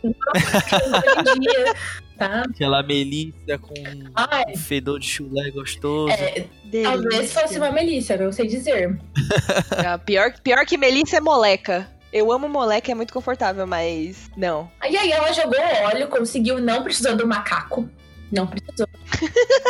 [0.02, 1.74] Não, dia,
[2.18, 2.42] tá?
[2.50, 3.74] Aquela melissa com
[4.16, 6.12] Ai, um fedor de chulé gostoso.
[6.12, 6.46] é,
[6.82, 8.98] talvez fosse uma Melissa, não sei dizer.
[9.86, 11.88] Ah, pior, pior que Melissa é moleca.
[12.12, 14.68] Eu amo moleca, é muito confortável, mas não.
[14.88, 17.88] E aí ela jogou o óleo, conseguiu, não precisou do macaco.
[18.32, 18.88] Não precisou.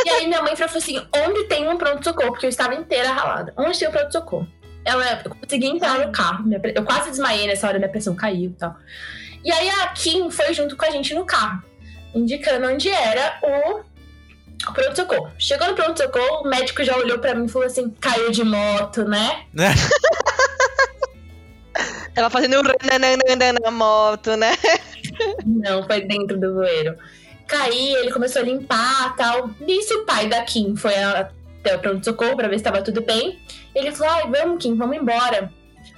[0.05, 2.33] e aí minha mãe falou assim: onde tem um pronto-socorro?
[2.33, 3.53] Porque eu estava inteira ralada.
[3.57, 4.46] Onde tem um pronto-socorro?
[4.85, 6.44] Ela eu consegui entrar no carro.
[6.75, 8.77] Eu quase desmaiei nessa hora, minha pressão caiu e tal.
[9.44, 11.62] E aí a Kim foi junto com a gente no carro,
[12.14, 13.81] indicando onde era o
[14.73, 15.31] pronto-socorro.
[15.38, 19.05] Chegou no pronto-socorro, o médico já olhou pra mim e falou assim: caiu de moto,
[19.05, 19.44] né?
[22.14, 22.62] Ela fazendo um
[23.62, 24.53] na moto, né?
[25.46, 26.96] Não, foi dentro do bueiro.
[27.50, 29.50] Caí, ele começou a limpar tal.
[29.58, 33.40] Nisso, o pai da Kim foi até o pronto-socorro pra ver se tava tudo bem.
[33.74, 35.52] Ele falou: Ai, vamos, Kim, vamos embora.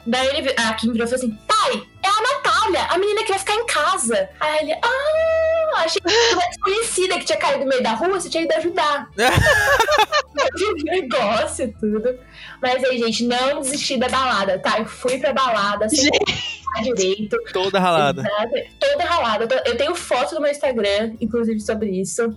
[0.06, 3.28] Daí ele, a Kim virou e falou assim: Pai, é a Natália, a menina que
[3.28, 4.30] vai ficar em casa.
[4.40, 8.18] Aí ele: Ah, achei que era uma desconhecida que tinha caído no meio da rua,
[8.18, 9.10] você tinha ido ajudar.
[10.84, 12.18] Negócio e tudo.
[12.62, 14.78] Mas aí, gente, não desisti da balada, tá?
[14.78, 17.37] Eu fui pra balada, pensar direito.
[17.52, 18.22] Toda ralada.
[18.22, 18.54] Exato.
[18.80, 19.62] Toda ralada.
[19.66, 22.37] Eu tenho foto no meu Instagram, inclusive, sobre isso.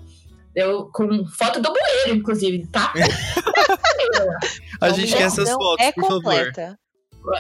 [0.55, 2.93] Eu, com foto do bueiro, inclusive, tá?
[4.81, 6.23] A gente Não, quer essas fotos, é por favor.
[6.23, 6.79] completa.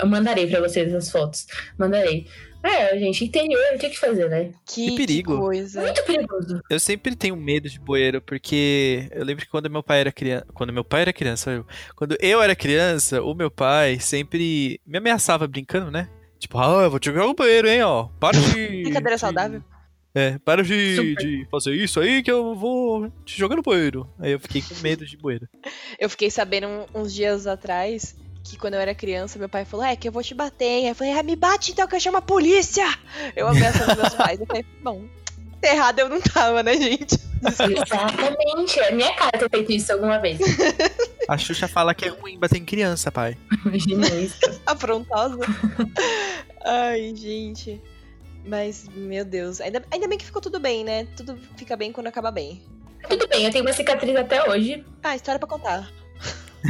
[0.01, 1.45] Eu mandarei pra vocês as fotos.
[1.77, 2.27] Mandarei.
[2.63, 4.51] É, gente, interior, o que que fazer, né?
[4.65, 5.37] Que, Que perigo.
[5.37, 5.81] coisa.
[5.81, 6.59] Muito perigoso.
[6.67, 10.45] Eu sempre tenho medo de bueiro, porque eu lembro que quando meu pai era criança.
[10.51, 11.65] Quando meu pai era criança, eu.
[11.95, 16.09] Quando eu era criança, o meu pai sempre me ameaçava brincando, né?
[16.45, 18.07] Tipo, ah, eu vou te jogar no bueiro, hein, ó.
[18.19, 18.51] Para de.
[18.85, 19.63] Brincadeira de- saudável.
[20.13, 24.07] É, para de, de fazer isso aí que eu vou te jogar no bueiro.
[24.19, 25.49] Aí eu fiquei com medo de bueiro.
[25.99, 29.95] Eu fiquei sabendo uns dias atrás que quando eu era criança, meu pai falou: É,
[29.95, 30.83] que eu vou te bater, hein?
[30.85, 32.85] Aí eu falei: Ah, me bate então que eu chamo a polícia!
[33.35, 34.39] Eu ameaçando meus pais.
[34.39, 35.03] Eu falei: Bom,
[35.67, 37.17] errado eu não tava, né, gente?
[37.43, 38.79] Exatamente.
[38.79, 40.39] É minha cara ter feito isso alguma vez.
[41.27, 43.37] A Xuxa fala que é ruim bater em criança, pai.
[43.65, 44.39] Imagina isso.
[44.65, 45.39] Afrontosa.
[46.63, 47.81] Ai, gente.
[48.45, 49.59] Mas, meu Deus.
[49.59, 51.07] Ainda, ainda bem que ficou tudo bem, né?
[51.17, 52.61] Tudo fica bem quando acaba bem.
[53.09, 54.83] Tudo bem, eu tenho uma cicatriz até hoje.
[55.03, 55.91] Ah, história pra contar.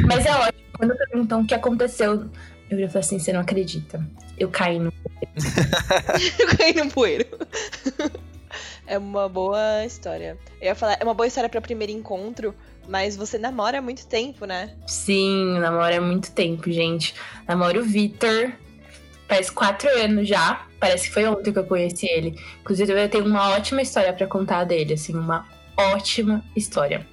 [0.06, 0.64] Mas é ótimo.
[0.76, 2.28] Quando perguntam o que aconteceu,
[2.70, 4.06] eu já falei assim: você não acredita.
[4.38, 4.92] Eu caí no.
[6.38, 7.26] Eu caí no poeiro.
[8.86, 10.38] É uma boa história.
[10.60, 12.54] Eu ia falar, é uma boa história pra primeiro encontro,
[12.88, 14.74] mas você namora há muito tempo, né?
[14.86, 17.14] Sim, namoro há muito tempo, gente.
[17.48, 18.52] Namoro o Vitor.
[19.28, 20.66] Faz quatro anos já.
[20.78, 22.38] Parece que foi ontem que eu conheci ele.
[22.60, 27.06] Inclusive, eu tenho uma ótima história pra contar dele, assim, uma ótima história.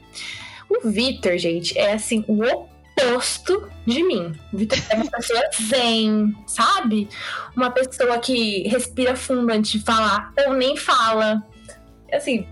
[0.69, 4.33] O Vitor, gente, é assim, o oposto de mim.
[4.51, 7.09] O Vitor é uma pessoa zen, sabe?
[7.55, 11.43] Uma pessoa que respira fundo antes de falar, ou nem fala.
[12.13, 12.47] Assim.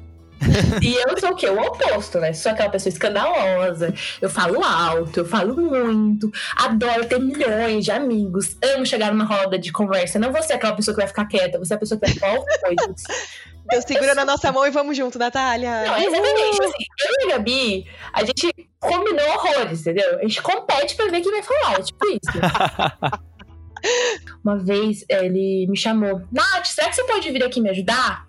[0.81, 1.47] e eu sou o quê?
[1.47, 2.33] O oposto, né?
[2.33, 3.93] Sou aquela pessoa escandalosa.
[4.19, 6.31] Eu falo alto, eu falo muito.
[6.55, 8.57] Adoro ter milhões de amigos.
[8.75, 10.17] Amo chegar numa roda de conversa.
[10.17, 12.17] Não vou ser aquela pessoa que vai ficar quieta, você é a pessoa que vai
[12.17, 13.03] falar coisas.
[13.63, 15.85] Então segura na nossa mão e vamos junto, Natália.
[15.85, 16.61] Não, exatamente.
[16.61, 20.19] Assim, eu e a Gabi, a gente combinou horrores, entendeu?
[20.19, 21.79] A gente compete pra ver quem vai falar.
[21.79, 23.21] É tipo isso.
[24.43, 28.27] Uma vez ele me chamou, Nath, será que você pode vir aqui me ajudar?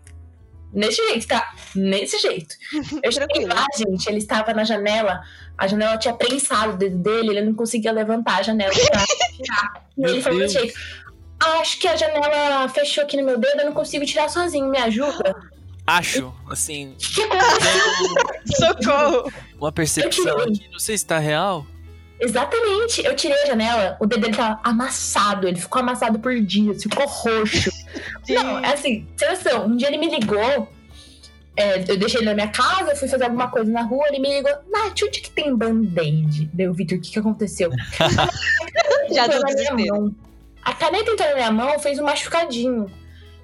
[0.73, 1.55] Nesse jeito, tá?
[1.75, 2.55] Nesse jeito.
[3.03, 5.23] Eu cheguei lá, gente, ele estava na janela,
[5.59, 9.05] a janela tinha prensado o dedo dele, ele não conseguia levantar a janela pra
[9.37, 9.87] tirar.
[9.99, 10.75] E ele falou desse jeito:
[11.61, 14.79] Acho que a janela fechou aqui no meu dedo, eu não consigo tirar sozinho, me
[14.79, 15.35] ajuda?
[15.87, 16.95] Acho, assim.
[16.99, 18.83] Que aconteceu?
[18.83, 19.33] Socorro!
[19.59, 21.67] Uma percepção aqui, não sei se tá real.
[22.23, 23.05] Exatamente.
[23.05, 25.49] Eu tirei a janela, o dedo dele tava amassado.
[25.49, 27.71] Ele ficou amassado por dias, ficou roxo.
[28.31, 29.67] Não, é assim, sem noção.
[29.67, 30.69] Um dia ele me ligou.
[31.57, 34.37] é, eu deixei ele na minha casa, fui fazer alguma coisa na rua, ele me
[34.37, 36.49] ligou, Nath, onde que tem band-aid?
[36.55, 37.71] Deu, Vitor, o que que aconteceu?
[39.11, 40.15] Já deu na minha mão.
[40.63, 42.91] A caneta entrou na minha mão, fez um machucadinho.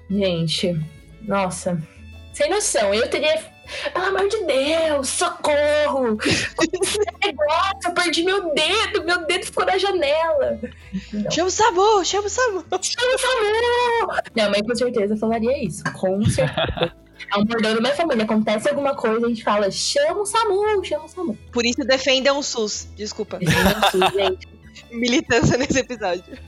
[0.09, 0.79] Gente,
[1.21, 1.77] nossa.
[2.39, 2.93] Sem noção.
[2.93, 3.37] Eu teria.
[3.93, 6.17] Pelo amor de Deus, socorro!
[7.23, 10.57] Negócio, eu perdi meu dedo, meu dedo ficou na janela.
[11.13, 11.29] Não.
[11.29, 12.65] Chama o Samu, chama o Samu.
[12.81, 14.21] Chama o SAMU!
[14.33, 16.95] Minha mãe com certeza falaria isso, com certeza.
[17.35, 18.23] É um bordão da minha família.
[18.23, 21.37] Acontece alguma coisa, a gente fala, chama o SAMU, chama o SAMU.
[21.51, 22.87] Por isso defendam o SUS.
[22.95, 23.37] Desculpa.
[23.41, 24.47] Gente,
[24.89, 26.39] Militância nesse episódio.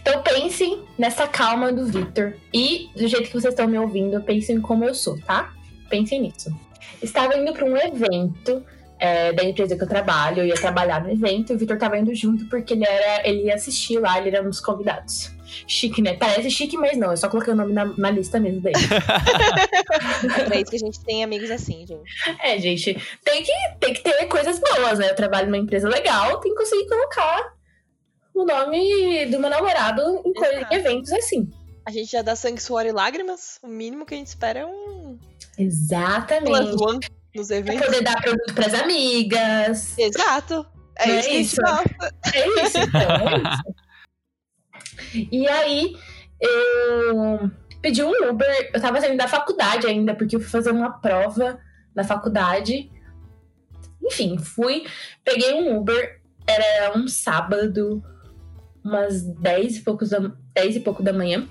[0.00, 2.34] Então pensem nessa calma do Victor.
[2.52, 5.52] E do jeito que vocês estão me ouvindo, pensem como eu sou, tá?
[5.88, 6.54] Pensem nisso.
[7.02, 8.64] Estava indo para um evento
[8.98, 11.98] é, da empresa que eu trabalho, eu ia trabalhar no evento, e o Victor estava
[11.98, 13.28] indo junto porque ele era.
[13.28, 15.34] ele ia assistir lá, ele era um dos convidados.
[15.66, 16.14] Chique, né?
[16.14, 18.76] Parece chique, mas não, eu só coloquei o nome na, na lista mesmo dele.
[20.38, 22.02] É pra isso que a gente tem amigos assim, gente.
[22.42, 25.10] é, gente, tem que, tem que ter coisas boas, né?
[25.10, 27.55] Eu trabalho numa empresa legal, tem que conseguir colocar
[28.36, 31.50] o nome do meu namorado em, coisa- em eventos assim.
[31.86, 33.58] A gente já dá sangue, suor e lágrimas.
[33.62, 35.18] O mínimo que a gente espera é um
[35.56, 36.76] Exatamente.
[36.76, 37.00] plus
[37.34, 37.86] nos Pra eventos.
[37.86, 39.96] poder dar produto pras amigas.
[39.98, 40.66] Exato.
[40.98, 41.60] É é isso.
[42.34, 43.36] É isso, então, é
[45.12, 45.28] isso.
[45.30, 45.96] E aí,
[46.40, 47.50] eu
[47.82, 48.70] pedi um Uber.
[48.74, 51.60] Eu tava saindo da faculdade ainda, porque eu fui fazer uma prova
[51.94, 52.90] na faculdade.
[54.02, 54.84] Enfim, fui,
[55.24, 56.20] peguei um Uber.
[56.46, 58.02] Era um sábado,
[58.86, 61.48] umas 10 e, poucos da, 10 e pouco da manhã.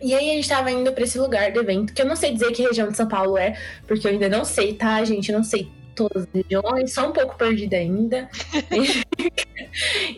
[0.00, 2.32] E aí a gente tava indo pra esse lugar do evento, que eu não sei
[2.32, 5.30] dizer que região de São Paulo é, porque eu ainda não sei, tá, gente?
[5.30, 8.28] Eu não sei todas as regiões, só um pouco perdida ainda.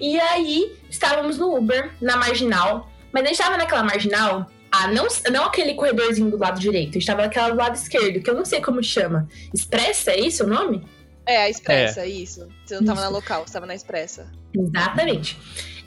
[0.01, 2.93] E aí, estávamos no Uber, na marginal.
[3.13, 7.23] Mas a gente estava naquela marginal, ah, não, não aquele corredorzinho do lado direito, estava
[7.23, 9.27] naquela do lado esquerdo, que eu não sei como chama.
[9.53, 10.85] Expressa, é isso o nome?
[11.29, 12.49] É, a expressa, isso.
[12.65, 13.11] Você não tava Isso.
[13.11, 14.27] na local, você tava na expressa.
[14.55, 15.39] Exatamente.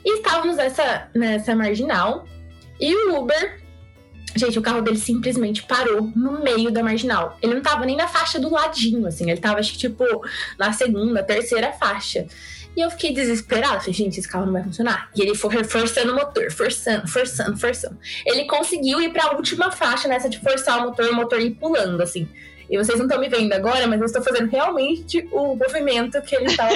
[0.04, 2.24] E estávamos nessa, nessa marginal,
[2.80, 3.60] e o Uber.
[4.36, 7.36] Gente, o carro dele simplesmente parou no meio da marginal.
[7.42, 9.28] Ele não tava nem na faixa do ladinho, assim.
[9.28, 10.04] Ele tava, acho que, tipo,
[10.56, 12.26] na segunda, terceira faixa.
[12.76, 13.80] E eu fiquei desesperada.
[13.80, 15.10] Falei, gente, esse carro não vai funcionar.
[15.14, 17.98] E ele foi reforçando o motor, forçando, forçando, forçando.
[18.24, 22.00] Ele conseguiu ir pra última faixa nessa de forçar o motor, o motor ir pulando,
[22.00, 22.28] assim.
[22.72, 26.34] E vocês não estão me vendo agora, mas eu estou fazendo realmente o movimento que
[26.34, 26.72] ele estava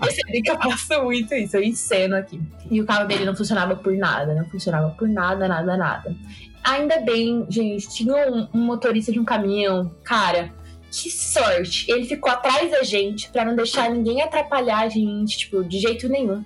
[0.00, 2.40] Percebi que eu faço muito isso, eu enceno aqui.
[2.70, 6.16] E o carro dele não funcionava por nada, não funcionava por nada, nada, nada.
[6.64, 10.50] Ainda bem, gente, tinha um, um motorista de um caminhão, cara,
[10.90, 11.90] que sorte.
[11.90, 16.08] Ele ficou atrás da gente pra não deixar ninguém atrapalhar a gente, tipo, de jeito
[16.08, 16.42] nenhum.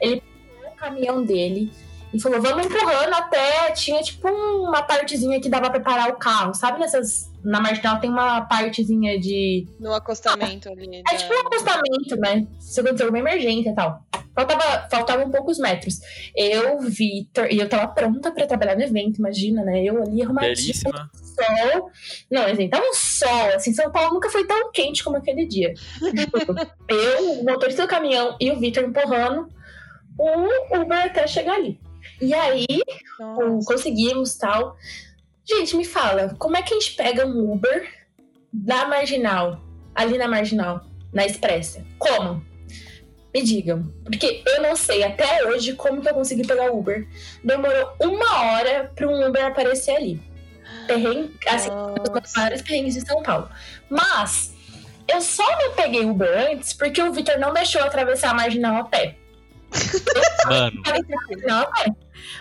[0.00, 1.72] Ele pegou o caminhão dele
[2.14, 3.70] e falou: vamos empurrando até.
[3.72, 6.78] Tinha tipo uma partezinha que dava pra parar o carro, sabe?
[6.80, 7.30] Nessas.
[7.44, 10.96] Na marginal tem uma partezinha de No acostamento ali.
[10.98, 12.46] é da- tipo um acostamento, né?
[12.58, 14.02] Se acontecer uma emergência e tal.
[14.34, 15.98] Faltava, faltavam poucos metros.
[16.36, 19.82] Eu, Vitor, e eu tava pronta pra trabalhar no evento, imagina, né?
[19.82, 21.10] Eu ali arrumadinha, Belíssima.
[21.22, 21.90] sol.
[22.30, 25.72] Não, assim, tava um sol, assim, São Paulo nunca foi tão quente como aquele dia.
[26.88, 29.48] eu, o motorista do caminhão e o Vitor empurrando
[30.18, 31.80] o Uber até chegar ali.
[32.20, 32.66] E aí,
[33.18, 33.66] Nossa.
[33.66, 34.76] conseguimos tal.
[35.44, 37.88] Gente, me fala, como é que a gente pega um Uber
[38.52, 39.60] da marginal,
[39.94, 41.84] ali na marginal, na expressa?
[41.98, 42.44] Como?
[43.32, 43.82] Me digam.
[44.02, 47.06] Porque eu não sei até hoje como que eu consegui pegar o Uber.
[47.44, 50.20] Demorou uma hora para um Uber aparecer ali.
[50.86, 53.48] Perrengue, assim, um maiores perrengues de São Paulo.
[53.90, 54.54] Mas
[55.08, 58.84] Eu só não peguei Uber antes porque o Vitor não deixou atravessar a marginal a
[58.84, 59.16] pé.
[60.46, 60.82] Mano,
[61.46, 61.92] Não, pé.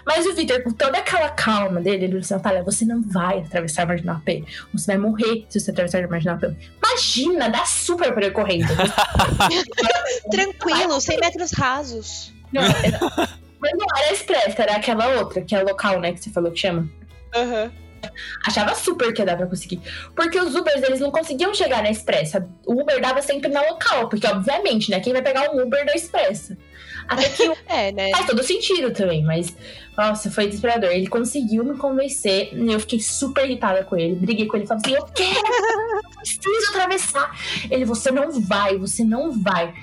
[0.05, 3.39] Mas o Vitor, com toda aquela calma dele, ele falou assim: Natália, você não vai
[3.39, 4.43] atravessar a marginal pé.
[4.73, 6.55] Você vai morrer se você atravessar a marginal pé.
[6.83, 8.67] Imagina, dá super pra eu correndo.
[10.31, 12.33] Tranquilo, 100 metros rasos.
[12.51, 12.99] Não, era...
[13.59, 16.13] Mas não era a expressa, era aquela outra, que é local, né?
[16.13, 16.87] Que você falou que chama.
[17.35, 17.71] Aham.
[18.45, 19.81] Achava super que ia dar pra conseguir.
[20.15, 22.47] Porque os Ubers, eles não conseguiam chegar na expressa.
[22.65, 24.99] O Uber dava sempre na local, porque obviamente, né?
[24.99, 26.57] Quem vai pegar um Uber da expressa?
[27.07, 28.11] Até que É, né?
[28.11, 29.55] faz todo sentido também, mas
[29.97, 30.91] nossa, foi desesperador.
[30.91, 34.15] Ele conseguiu me convencer e eu fiquei super irritada com ele.
[34.15, 37.31] Briguei com ele, falei assim: Eu quero, eu preciso atravessar.
[37.69, 39.73] Ele, você não vai, você não vai.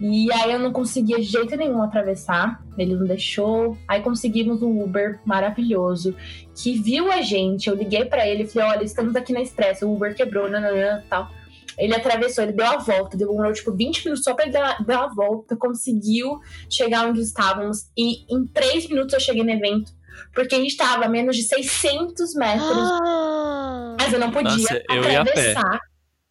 [0.00, 2.62] E aí eu não conseguia de jeito nenhum atravessar.
[2.76, 3.78] Ele não deixou.
[3.86, 6.14] Aí conseguimos um Uber maravilhoso
[6.54, 7.68] que viu a gente.
[7.68, 9.86] Eu liguei pra ele e falei: Olha, estamos aqui na Expresso.
[9.86, 11.30] O Uber quebrou, nananã, tal.
[11.78, 15.04] Ele atravessou, ele deu a volta, demorou tipo 20 minutos só pra ele dar, dar
[15.04, 16.38] a volta, conseguiu
[16.70, 19.92] chegar onde estávamos e em 3 minutos eu cheguei no evento,
[20.34, 24.82] porque a gente estava a menos de 600 metros, Ah, mas eu não podia Nossa,
[24.90, 25.30] eu ia a pé.
[25.52, 25.80] atravessar.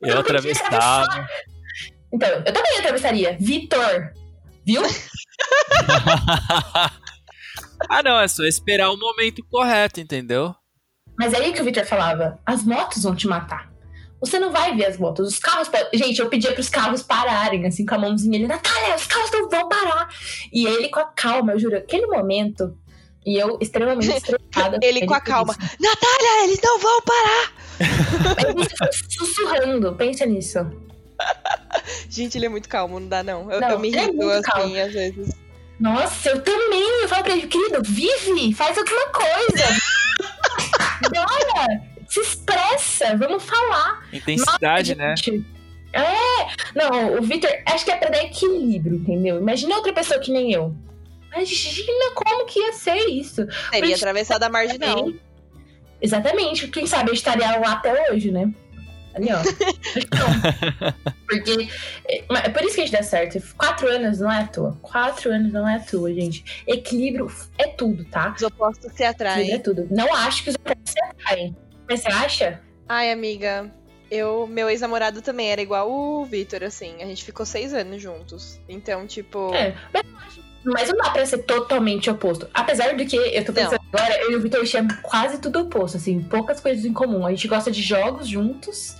[0.02, 1.28] eu não podia atravessava.
[2.14, 3.38] Então, eu também atravessaria.
[3.40, 4.14] Vitor,
[4.66, 4.82] viu?
[7.90, 10.56] ah, não, é só esperar o momento correto, entendeu?
[11.18, 13.73] Mas é aí que o Vitor falava: as motos vão te matar.
[14.24, 15.28] Você não vai ver as motos.
[15.34, 15.70] Os carros.
[15.94, 18.38] Gente, eu pedia pros carros pararem, assim, com a mãozinha.
[18.38, 20.08] Ele, Natália, os carros não vão parar.
[20.52, 22.78] E ele com a calma, eu juro, aquele momento.
[23.26, 24.80] E eu extremamente estressada.
[24.82, 25.54] Ele com a calma.
[25.60, 25.76] isso.
[25.80, 27.54] Natália, eles não vão parar!
[28.54, 30.60] Foi sussurrando, pensa nisso.
[32.10, 33.52] Gente, ele é muito calmo, não dá não.
[33.52, 34.78] Eu, Não, eu me ele é assim, calmo.
[34.78, 35.36] às vezes.
[35.80, 37.02] Nossa, eu também.
[37.02, 39.66] Eu falo pra ele, querido, vive, faz alguma coisa.
[41.14, 44.06] Bora, se expressa, vamos falar.
[44.14, 45.16] Intensidade, né?
[45.18, 45.46] Gente,
[45.92, 49.38] É, não, o Victor, acho que é pra dar equilíbrio, entendeu?
[49.38, 50.76] Imagina outra pessoa que nem eu.
[51.32, 53.46] Imagina como que ia ser isso.
[53.72, 55.12] Teria atravessado a marginal.
[56.02, 58.52] Exatamente, quem sabe eu estaria lá até hoje, né?
[59.16, 59.40] Ali, ó.
[59.96, 60.28] Então,
[61.30, 61.70] Porque.
[62.08, 63.40] É é por isso que a gente dá certo.
[63.56, 64.78] Quatro anos não é à toa.
[64.82, 66.64] Quatro anos não é à toa, gente.
[66.68, 68.34] Equilíbrio é tudo, tá?
[68.36, 69.60] Os opostos se Equilíbrio é atraem.
[69.62, 69.88] tudo.
[69.92, 71.56] Não acho que os opostos se atraem.
[71.88, 72.62] Mas você acha?
[72.88, 73.72] Ai, amiga,
[74.12, 77.02] eu, meu ex-namorado também era igual o Vitor, assim.
[77.02, 78.60] A gente ficou seis anos juntos.
[78.70, 79.54] Então, tipo.
[79.54, 79.76] É.
[80.66, 82.48] Mas, não dá pra ser totalmente oposto.
[82.54, 85.98] Apesar de que eu tô pensando agora, eu e o Vitor tínhamos quase tudo oposto,
[85.98, 87.26] assim, poucas coisas em comum.
[87.26, 88.96] A gente gosta de jogos juntos.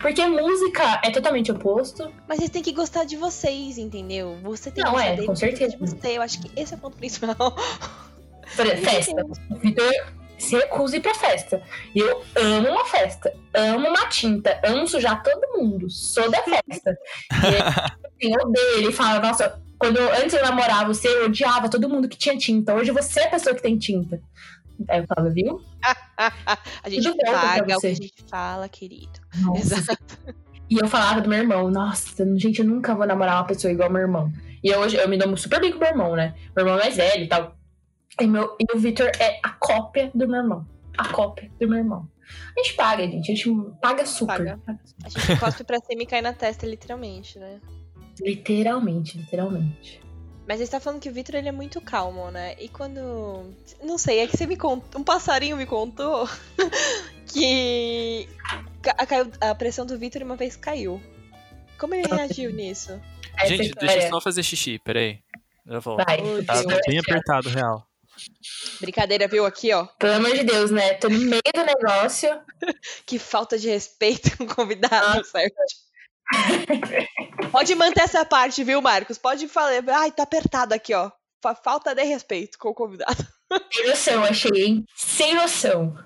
[0.00, 2.12] Porque música é totalmente oposto.
[2.28, 4.38] Mas vocês têm que gostar de vocês, entendeu?
[4.42, 5.76] Você tem Não, que gostar é, dele com certeza.
[5.76, 6.18] de você.
[6.18, 7.34] Eu acho que esse é o ponto principal.
[7.36, 9.24] Por festa.
[9.60, 11.62] Vitor se recusa a ir pra festa.
[11.94, 13.32] E eu amo uma festa.
[13.54, 14.60] Amo uma tinta.
[14.64, 15.90] Amo sujar todo mundo.
[15.90, 16.96] Sou da festa.
[17.32, 18.78] E ele, assim, eu odeio.
[18.78, 22.36] Ele fala, nossa, quando eu- antes eu namorava você, eu odiava todo mundo que tinha
[22.36, 22.74] tinta.
[22.74, 24.20] Hoje você é a pessoa que tem tinta.
[24.88, 25.60] Aí eu falava, viu?
[26.16, 29.18] a gente Tudo paga o que a gente fala, querido.
[29.40, 29.74] Nossa.
[29.74, 29.98] Exato.
[30.70, 33.90] E eu falava do meu irmão, nossa, gente, eu nunca vou namorar uma pessoa igual
[33.90, 34.30] meu irmão.
[34.62, 36.34] E hoje eu me dou super bem com meu irmão, né?
[36.54, 37.57] Meu irmão é mais velho e tal.
[38.20, 40.66] E, meu, e o Victor é a cópia do meu irmão.
[40.96, 42.08] A cópia do meu irmão.
[42.56, 43.30] A gente paga, gente.
[43.30, 43.50] A gente
[43.80, 44.58] paga super.
[44.58, 44.60] Paga.
[45.04, 47.60] A gente cospe pra cima e cai na testa, literalmente, né?
[48.20, 50.00] Literalmente, literalmente.
[50.46, 52.54] Mas você tá falando que o Vitor ele é muito calmo, né?
[52.58, 53.54] E quando.
[53.82, 55.00] Não sei, é que você me contou.
[55.00, 56.26] Um passarinho me contou
[57.26, 58.28] que
[59.06, 61.00] caiu- a pressão do Vitor uma vez caiu.
[61.78, 62.98] Como ele reagiu nisso?
[63.46, 65.20] Gente, deixa eu só fazer xixi, peraí.
[65.66, 66.04] Eu volto.
[66.04, 66.18] Vai.
[66.44, 67.86] Tá, tá bem apertado, real.
[68.80, 69.44] Brincadeira, viu?
[69.46, 69.86] Aqui, ó.
[69.98, 70.94] Pelo amor de Deus, né?
[70.94, 72.28] Tô no meio do negócio.
[73.06, 75.54] Que falta de respeito com o convidado, certo?
[77.50, 79.16] Pode manter essa parte, viu, Marcos?
[79.18, 79.82] Pode falar.
[79.88, 81.10] Ai, tá apertado aqui, ó.
[81.42, 83.26] Fa- Falta de respeito com o convidado.
[83.72, 84.84] Sem noção, achei, hein?
[84.94, 85.96] Sem noção.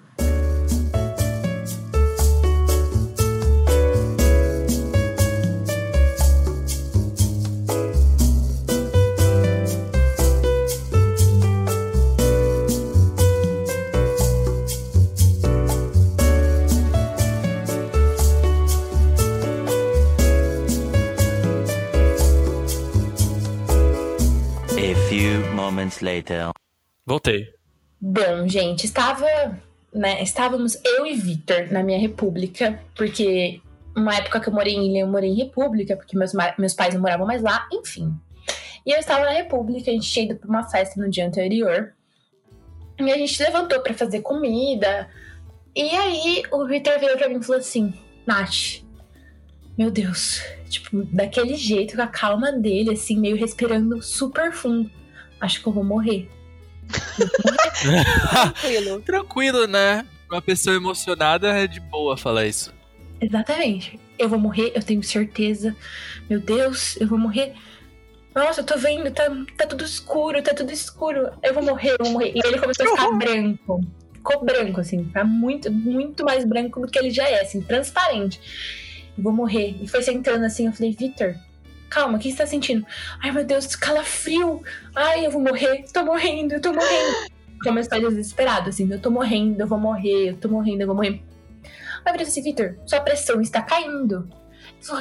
[25.13, 26.53] Few moments later.
[27.05, 27.47] Voltei.
[28.01, 29.27] Bom, gente, estava,
[29.93, 33.61] né, estávamos eu e Victor na minha república, porque
[33.95, 36.95] uma época que eu morei em Ilha, eu morei em república, porque meus, meus pais
[36.95, 38.19] não moravam mais lá, enfim.
[38.87, 41.93] E eu estava na república, a gente tinha ido para uma festa no dia anterior.
[42.99, 45.11] E a gente levantou para fazer comida.
[45.77, 47.93] E aí o Victor veio para mim e falou assim:
[48.27, 48.83] Nath,
[49.77, 55.02] meu Deus, tipo, daquele jeito, com a calma dele, assim, meio respirando super fundo.
[55.43, 56.31] Acho que eu vou morrer.
[57.83, 59.01] Tranquilo.
[59.01, 60.07] Tranquilo, né?
[60.31, 62.73] Uma pessoa emocionada é de boa falar isso.
[63.21, 63.99] Exatamente.
[64.17, 65.75] Eu vou morrer, eu tenho certeza.
[66.31, 67.55] Meu Deus, eu vou morrer.
[68.33, 69.25] Nossa, eu tô vendo, tá,
[69.57, 71.33] tá tudo escuro, tá tudo escuro.
[71.43, 72.33] Eu vou morrer, eu vou morrer.
[72.37, 73.81] E ele começou a ficar branco.
[74.15, 78.41] Ficou branco, assim, tá muito, muito mais branco do que ele já é, assim, transparente.
[79.19, 79.77] Eu vou morrer.
[79.83, 81.35] E foi sentando assim, eu falei, Victor,
[81.93, 82.87] calma, o que você tá sentindo?
[83.23, 84.63] Ai, meu Deus, calafrio.
[84.97, 87.31] Ai, eu vou morrer, tô morrendo, eu tô morrendo.
[87.63, 90.97] Começou a desesperado, assim, eu tô morrendo, eu vou morrer, eu tô morrendo, eu vou
[90.97, 91.23] morrer.
[92.05, 94.29] Aí eu assim, Victor, sua pressão está caindo.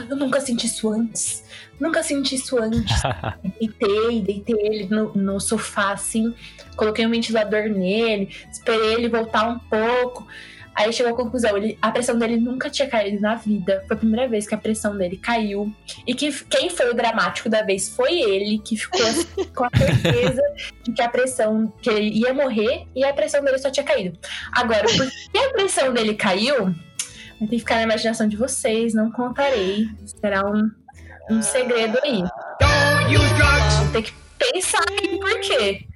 [0.07, 1.43] Eu nunca senti isso antes.
[1.79, 3.01] Nunca senti isso antes.
[3.59, 6.35] deitei, deitei ele no, no sofá, assim.
[6.75, 8.29] Coloquei um ventilador nele.
[8.51, 10.27] Esperei ele voltar um pouco.
[10.73, 13.83] Aí chegou à conclusão, ele, a pressão dele nunca tinha caído na vida.
[13.87, 15.73] Foi a primeira vez que a pressão dele caiu.
[16.07, 19.69] E que quem foi o dramático da vez foi ele, que ficou assim, com a
[19.77, 20.41] certeza
[20.83, 24.17] de que a pressão, que ele ia morrer e a pressão dele só tinha caído.
[24.51, 26.65] Agora, por que a pressão dele caiu?
[26.65, 29.89] Vai ter que ficar na imaginação de vocês, não contarei.
[30.05, 30.69] Será um,
[31.29, 32.23] um segredo aí.
[33.79, 35.87] Vou ter que pensar aqui por quê.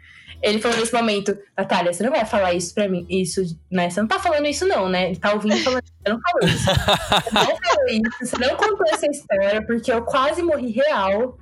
[0.42, 3.90] Ele falou nesse momento, Natália, você não vai falar isso pra mim, isso, né?
[3.90, 5.08] Você não tá falando isso, não, né?
[5.08, 6.66] Ele tá ouvindo falando, você não falou isso.
[6.66, 11.38] Você não falou isso, você não contou essa história, porque eu quase morri real.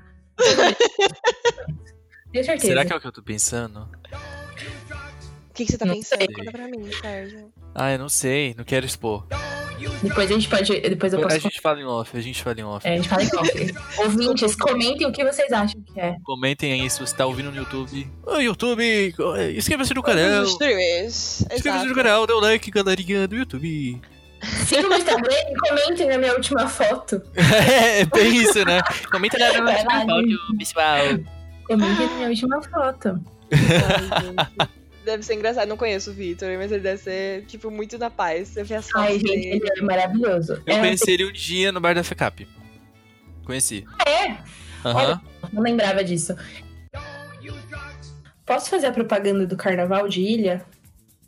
[2.31, 2.67] Tenho certeza.
[2.67, 3.89] Será que é o que eu tô pensando?
[5.49, 6.19] O que, que você tá Não pensando?
[6.19, 6.27] sei.
[6.27, 7.53] Conta pra mim, Sérgio.
[7.75, 9.27] Ah, eu não sei, não quero expor.
[10.01, 10.79] Depois a gente pode.
[10.79, 11.39] Depois eu A posso.
[11.39, 12.87] gente fala em off, a gente fala em off.
[12.87, 13.75] É, a gente fala em off.
[14.03, 16.15] Ouvintes, comentem o que vocês acham que é.
[16.23, 18.09] Comentem aí se você tá ouvindo no YouTube.
[18.25, 19.15] Ô, YouTube,
[19.55, 20.43] inscreva-se no canal.
[20.43, 24.01] Inscreva-se no canal, dê um like, galerinha do YouTube.
[24.65, 27.21] Sigam no Instagram e comentem na minha última foto.
[27.35, 28.81] é, bem isso, né?
[29.09, 30.97] Comenta na lá, última foto, pessoal.
[31.65, 33.19] Comentem na minha última foto.
[33.51, 34.82] Ai, gente.
[35.03, 38.49] Deve ser engraçado, não conheço o Victor, mas ele deve ser, tipo, muito na paz.
[38.49, 39.47] Você vê as Ai, gente, dele.
[39.47, 40.61] ele é maravilhoso.
[40.65, 42.47] Eu É, conheci ele um dia no bar da FECAP.
[43.45, 43.85] Conheci.
[44.07, 44.37] É?
[44.87, 45.21] Aham.
[45.51, 46.35] Não lembrava disso.
[48.45, 50.65] Posso fazer a propaganda do carnaval de ilha?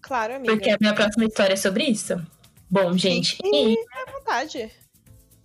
[0.01, 0.53] Claro, amiga.
[0.53, 2.21] Porque a minha próxima história é sobre isso.
[2.69, 3.75] Bom, gente, Ilha,
[4.07, 4.71] é vontade.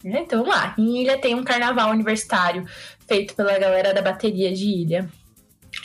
[0.05, 0.74] então vamos lá.
[0.78, 2.66] Em Ilha tem um carnaval universitário
[3.07, 5.09] feito pela galera da bateria de Ilha.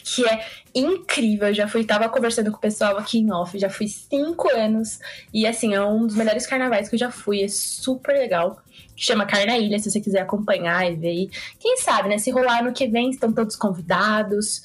[0.03, 1.47] Que é incrível.
[1.49, 4.99] Eu já fui, tava conversando com o pessoal aqui em off, já fui cinco anos.
[5.33, 7.43] E assim, é um dos melhores carnavais que eu já fui.
[7.43, 8.61] É super legal.
[8.95, 11.29] Chama Carna Ilha, se você quiser acompanhar e ver.
[11.59, 12.17] Quem sabe, né?
[12.17, 14.63] Se rolar ano que vem, estão todos convidados.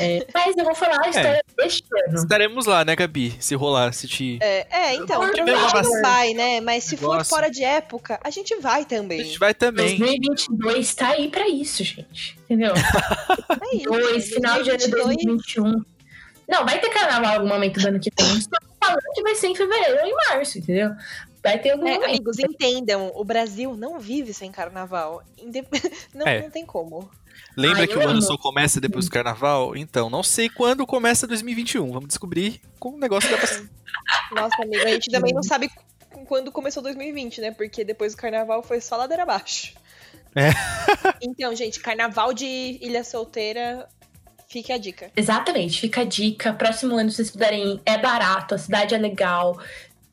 [0.00, 2.18] É, mas eu vou falar a história deste ano.
[2.18, 3.34] Estaremos lá, né, Gabi?
[3.40, 4.38] Se rolar, se te.
[4.40, 6.60] É, é, então, Por provavelmente não vai, né?
[6.60, 7.34] Mas se for Negócio.
[7.34, 9.24] fora de época, a gente vai A também.
[9.24, 9.98] gente vai também.
[9.98, 12.38] 2022 tá aí pra isso, gente.
[12.44, 12.72] Entendeu?
[13.72, 13.84] É isso.
[13.84, 15.84] Dois, final de ano de 2022, 2021.
[16.48, 18.40] Não, vai ter carnaval em algum momento do ano que vem.
[18.40, 18.48] Só
[18.80, 20.90] falando que vai ser em fevereiro ou em março, entendeu?
[21.46, 22.08] Vai ter algum É, momento.
[22.10, 25.22] amigos, entendam, o Brasil não vive sem carnaval.
[25.38, 25.68] Indep-
[26.14, 26.42] Não, É.
[26.42, 27.08] não tem como.
[27.56, 28.22] Lembra Ai, que o ano amo.
[28.22, 29.76] só começa depois do carnaval?
[29.76, 31.90] Então, não sei quando começa 2021.
[31.92, 33.70] Vamos descobrir com o negócio da vacina.
[34.32, 35.70] Nossa, amigo, a gente também não sabe
[36.26, 37.50] quando começou 2020, né?
[37.50, 39.74] Porque depois do carnaval foi só ladeira abaixo.
[40.34, 40.50] É.
[41.22, 42.46] Então, gente, carnaval de
[42.80, 43.88] Ilha Solteira,
[44.48, 45.10] fique a dica.
[45.16, 46.52] Exatamente, fica a dica.
[46.52, 49.58] Próximo ano, se vocês puderem é barato, a cidade é legal.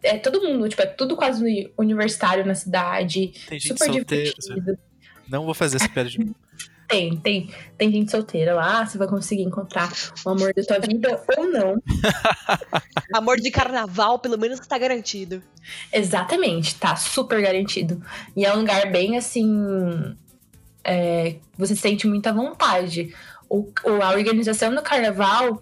[0.04, 3.34] É todo mundo, tipo, é tudo quase universitário na cidade.
[3.48, 4.34] Tem gente super solteira.
[4.38, 4.78] divertido.
[5.30, 6.36] Não vou fazer essa piada de novo.
[6.86, 9.92] Tem, tem, tem gente solteira lá, você vai conseguir encontrar
[10.24, 11.82] o amor da tua vida ou não.
[13.14, 15.42] Amor de carnaval, pelo menos tá garantido.
[15.92, 18.04] Exatamente, tá super garantido.
[18.36, 20.16] E é um lugar bem assim.
[20.84, 23.16] é, você sente muita vontade.
[23.50, 23.72] O-
[24.04, 25.62] a organização do carnaval,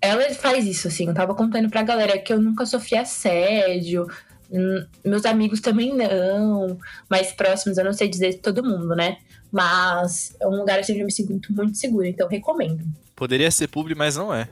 [0.00, 1.06] ela faz isso, assim.
[1.06, 4.06] Eu tava contando pra galera que eu nunca sofri assédio.
[4.50, 6.78] hum, Meus amigos também não.
[7.08, 9.18] Mais próximos, eu não sei dizer todo mundo, né?
[9.50, 12.84] Mas é um lugar assim, onde eu me sinto muito segura, então recomendo.
[13.16, 14.48] Poderia ser publi, mas não é.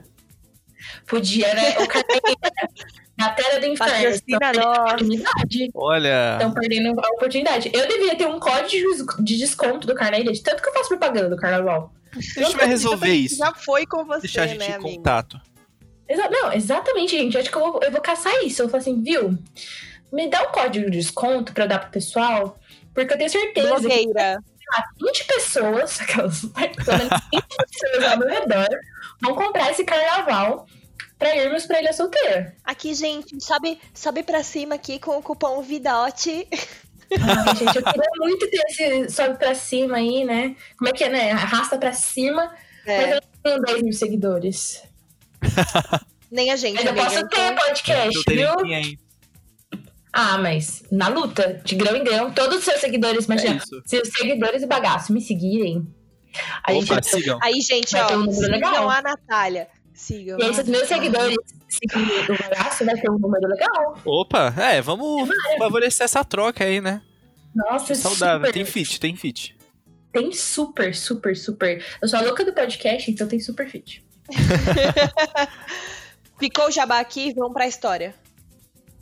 [1.07, 1.71] Podia, né?
[1.79, 2.21] O carnaval
[3.17, 4.19] na tela do inferno.
[4.27, 4.73] Então.
[5.73, 6.33] Olha.
[6.33, 7.71] Estão perdendo a oportunidade.
[7.73, 11.29] Eu deveria ter um código de desconto do carnaval, de tanto que eu faço propaganda
[11.29, 11.93] do carnaval.
[12.15, 13.37] A gente vai resolver isso.
[13.37, 15.39] Já foi com você, Deixar a gente né, em contato.
[16.07, 17.37] Exa- não, exatamente, gente.
[17.37, 18.61] Acho que eu vou, eu vou caçar isso.
[18.61, 19.37] Eu vou assim, viu?
[20.11, 22.57] Me dá um código de desconto pra eu dar pro pessoal,
[22.93, 24.39] porque eu tenho certeza que Blogueira.
[25.01, 28.67] 20 pessoas, aquelas, pelo menos 20 pessoas ao meu redor,
[29.21, 30.65] vão comprar esse carnaval
[31.17, 32.55] pra irmos pra Ilha Solteira.
[32.63, 36.47] Aqui, gente, sobe, sobe pra cima aqui com o cupom VIDOT.
[37.11, 40.55] Ai, gente, eu queria muito ter esse sobe pra cima aí, né?
[40.77, 41.31] Como é que é, né?
[41.31, 42.53] Arrasta pra cima.
[42.85, 44.83] Mas É, eu não tenho 10 mil seguidores.
[46.31, 48.49] nem a gente, Mas eu posso ter podcast, viu?
[50.11, 53.81] Ah, mas na luta, de grão em grão, todos os seus seguidores, É imagina, isso.
[53.85, 55.87] se os seguidores do bagaço me seguirem,
[56.63, 57.39] a gente Opa, sigam.
[57.41, 59.67] Aí, gente, ó, um sigam a Natália.
[59.97, 60.37] Sigam.
[60.39, 61.35] E aí, se os meus seguidores
[61.67, 63.97] seguirem o vai ter um número legal.
[64.05, 65.27] Opa, é, vamos
[65.57, 67.01] favorecer essa troca aí, né?
[67.55, 68.45] Nossa, Saudável.
[68.45, 68.53] super.
[68.53, 69.57] Tem fit, tem fit.
[70.13, 71.83] Tem super, super, super.
[71.99, 74.05] Eu sou a louca do podcast, então tem super fit.
[76.39, 78.13] Ficou o jabá aqui, vamos pra história.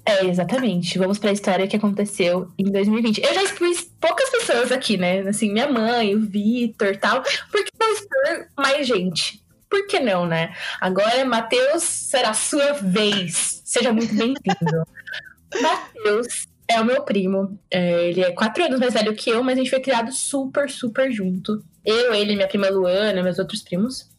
[0.05, 0.97] É, exatamente.
[0.97, 3.21] Vamos pra história que aconteceu em 2020.
[3.21, 5.19] Eu já expus poucas pessoas aqui, né?
[5.27, 7.21] Assim, minha mãe, o Vitor e tal.
[7.51, 9.44] Por que não expor mais gente?
[9.76, 10.55] Por que não, né?
[10.80, 13.61] Agora, Matheus, será a sua vez.
[13.65, 14.88] Seja muito bem-vindo.
[15.61, 17.59] Matheus é o meu primo.
[17.69, 20.69] É, ele é quatro anos mais velho que eu, mas a gente foi criado super,
[20.69, 21.61] super junto.
[21.84, 24.09] Eu, ele, minha prima Luana, meus outros primos.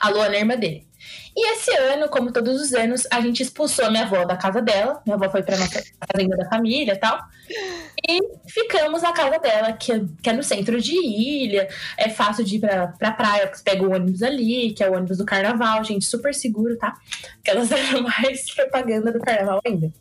[0.00, 0.87] A Luana é a irmã dele.
[1.36, 4.60] E esse ano, como todos os anos, a gente expulsou a minha avó da casa
[4.60, 5.00] dela.
[5.06, 5.82] Minha avó foi pra nossa
[6.12, 7.20] fazenda da família e tal.
[8.08, 11.68] E ficamos na casa dela, que é, que é no centro de ilha.
[11.96, 14.94] É fácil de ir pra, pra praia, você pega o ônibus ali, que é o
[14.94, 16.96] ônibus do carnaval, gente, super seguro, tá?
[17.44, 19.92] Que elas eram mais propaganda do carnaval ainda.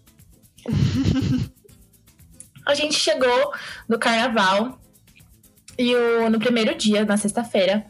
[2.66, 3.54] a gente chegou
[3.88, 4.80] no carnaval
[5.78, 7.86] e o, no primeiro dia, na sexta-feira,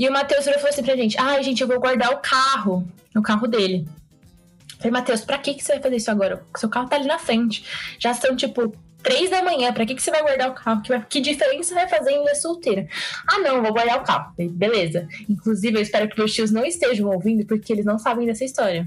[0.00, 3.20] e o Matheus falou assim pra gente: Ai, gente, eu vou guardar o carro, o
[3.20, 3.86] carro dele.
[3.86, 6.42] Eu Falei, Matheus, pra que, que você vai fazer isso agora?
[6.54, 7.62] O seu carro tá ali na frente.
[7.98, 9.74] Já são, tipo, três da manhã.
[9.74, 10.80] Pra que, que você vai guardar o carro?
[10.80, 12.88] Que, que diferença vai fazer em ir solteira?
[13.28, 14.32] Ah, não, vou guardar o carro.
[14.38, 15.06] Beleza.
[15.28, 18.86] Inclusive, eu espero que meus tios não estejam ouvindo, porque eles não sabem dessa história.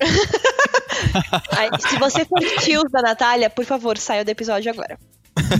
[1.88, 4.96] Se você for tios da Natália, por favor, saia do episódio agora.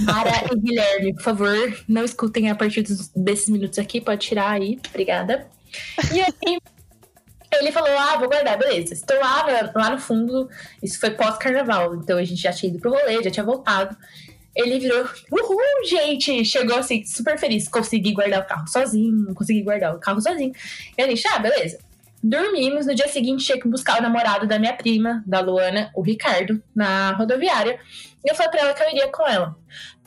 [0.05, 4.01] Mara e Guilherme, por favor, não escutem a partir dos- desses minutos aqui.
[4.01, 4.79] Pode tirar aí.
[4.91, 5.47] Obrigada.
[6.13, 6.59] E aí,
[7.61, 8.95] ele falou: Ah, vou guardar, beleza.
[8.95, 10.49] Estou lá, lá no fundo.
[10.83, 11.95] Isso foi pós-carnaval.
[11.97, 13.97] Então a gente já tinha ido pro rolê, já tinha voltado.
[14.55, 15.59] Ele virou, uhul,
[15.89, 16.45] gente!
[16.45, 17.67] Chegou assim, super feliz.
[17.69, 20.53] Consegui guardar o carro sozinho, consegui guardar o carro sozinho.
[20.97, 21.79] E a gente, ah, beleza.
[22.23, 22.87] Dormimos.
[22.87, 26.63] No dia seguinte, tinha que buscar o namorado da minha prima, da Luana, o Ricardo,
[26.75, 27.81] na rodoviária.
[28.25, 29.57] E eu falei pra ela que eu iria com ela.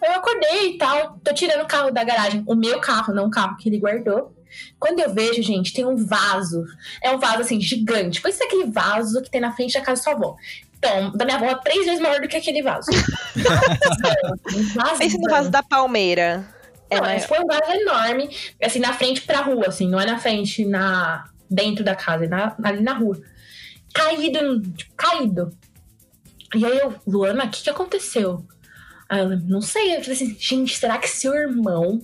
[0.02, 3.32] Eu acordei e tal, tô tirando o carro da garagem, o meu carro, não o
[3.32, 4.34] carro que ele guardou.
[4.80, 6.66] Quando eu vejo, gente, tem um vaso.
[7.02, 8.22] É um vaso assim, gigante.
[8.22, 10.36] Pensa aquele vaso que tem na frente da casa da sua avó.
[10.78, 12.90] Então, da minha avó é três vezes maior do que aquele vaso.
[14.56, 16.46] um vaso Pense no vaso da palmeira.
[16.90, 17.16] É não, maior.
[17.16, 18.30] mas foi um vaso enorme,
[18.62, 22.28] assim, na frente pra rua, assim, não é na frente, na dentro da casa, é
[22.28, 23.20] na, ali na rua.
[23.94, 25.58] Caído, tipo, caído.
[26.56, 28.46] E aí eu, Luana, o que, que aconteceu?
[29.10, 29.96] Aí ela, não sei.
[29.96, 32.02] Eu falei assim, gente, será que seu irmão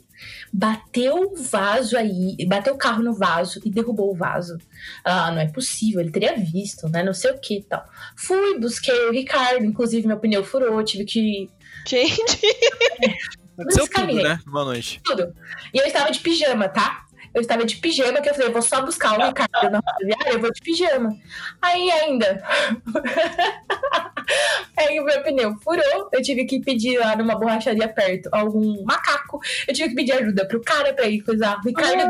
[0.54, 4.58] bateu o vaso aí, bateu o carro no vaso e derrubou o vaso?
[5.04, 7.02] Ah, não é possível, ele teria visto, né?
[7.04, 7.84] Não sei o que e tal.
[8.16, 11.50] Fui, busquei o Ricardo, inclusive meu pneu furou, tive que
[11.88, 12.22] Gente,
[13.58, 14.40] Aconteceu tudo, né?
[14.46, 15.02] Boa noite.
[15.04, 15.34] tudo.
[15.74, 17.06] E eu estava de pijama, tá?
[17.34, 20.34] Eu estava de pijama, que eu falei, eu vou só buscar o Ricardo na rodoviária,
[20.34, 21.16] eu vou de pijama.
[21.62, 22.44] Aí ainda.
[24.78, 29.40] Aí o meu pneu furou, eu tive que pedir lá numa borracharia perto algum macaco.
[29.68, 31.58] Eu tive que pedir ajuda pro cara pra ir coisar.
[31.58, 32.10] O Ricardo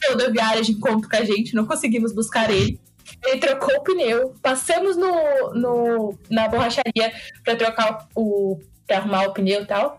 [0.00, 2.80] deu rodoviária de encontro com a gente, não conseguimos buscar ele.
[3.24, 7.12] Ele trocou o pneu, passamos no, no, na borracharia
[7.44, 8.58] pra trocar o.
[8.86, 9.98] pra arrumar o pneu e tal.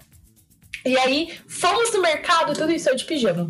[0.85, 3.49] E aí, fomos no mercado, tudo isso eu de pijama.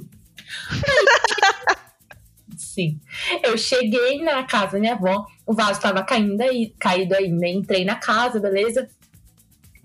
[2.56, 3.00] Sim.
[3.44, 7.48] Eu cheguei na casa da minha avó, o vaso tava caindo aí, caído ainda.
[7.48, 8.88] Entrei na casa, beleza?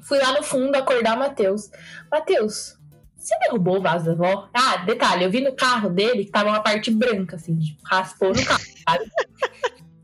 [0.00, 1.70] Fui lá no fundo acordar o Matheus.
[2.10, 2.76] Matheus,
[3.16, 4.48] você derrubou o vaso da avó?
[4.52, 8.30] Ah, detalhe, eu vi no carro dele que tava uma parte branca, assim, tipo, raspou
[8.34, 9.10] no carro, sabe?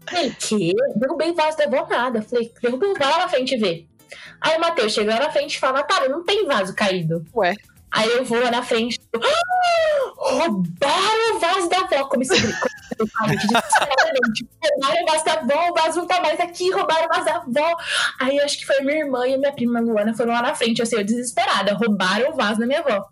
[0.08, 0.72] Falei, que?
[0.96, 2.22] Derrubei o vaso da avó nada.
[2.22, 3.86] Falei, derrubei o vaso lá na frente e vê.
[4.40, 7.24] Aí o Matheus chegou lá na frente e fala, Natália, não tem vaso caído.
[7.34, 7.54] Ué.
[7.90, 8.98] Aí eu vou lá na frente.
[9.14, 12.04] "Ah, roubaram o vaso da avó.
[12.08, 12.68] Comecei a gritar,
[13.28, 14.48] desesperadamente.
[14.62, 17.62] Roubaram o vaso da avó, o vaso não tá mais aqui, roubaram o vaso da
[17.64, 17.76] avó.
[18.20, 20.82] Aí eu acho que foi minha irmã e minha prima Luana foram lá na frente,
[20.82, 23.06] assim, eu desesperada, roubaram o vaso da minha avó.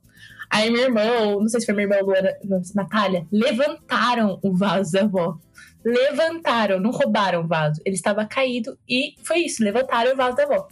[0.50, 2.32] Aí minha irmã, ou não sei se foi minha irmã Luana,
[2.74, 5.38] Natália, levantaram o vaso da avó.
[5.84, 7.80] Levantaram, não roubaram o vaso.
[7.84, 10.68] Ele estava caído e foi isso, levantaram o vaso da avó.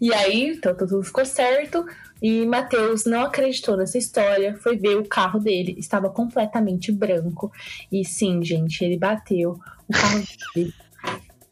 [0.00, 1.84] E aí, então tudo ficou certo.
[2.22, 7.50] E Matheus não acreditou nessa história, foi ver o carro dele, estava completamente branco.
[7.90, 9.58] E sim, gente, ele bateu
[9.88, 10.22] o carro
[10.54, 10.72] dele.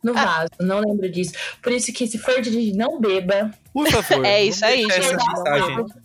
[0.01, 0.51] no vaso.
[0.61, 1.33] Não lembro disso.
[1.61, 3.51] Por isso que se for dirigir, não beba.
[3.73, 4.25] Por favor.
[4.25, 6.01] É isso aí, gente.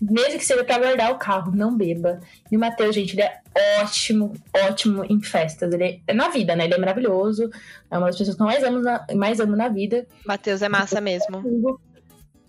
[0.00, 2.20] Mesmo que seja pra guardar o carro, não beba.
[2.50, 3.40] E o Matheus, gente, ele é
[3.82, 4.32] ótimo,
[4.66, 5.72] ótimo em festas.
[5.72, 6.64] Ele é na vida, né?
[6.64, 7.50] Ele é maravilhoso.
[7.90, 10.06] É uma das pessoas que eu mais amo na, mais amo na vida.
[10.24, 11.80] Matheus é massa mesmo.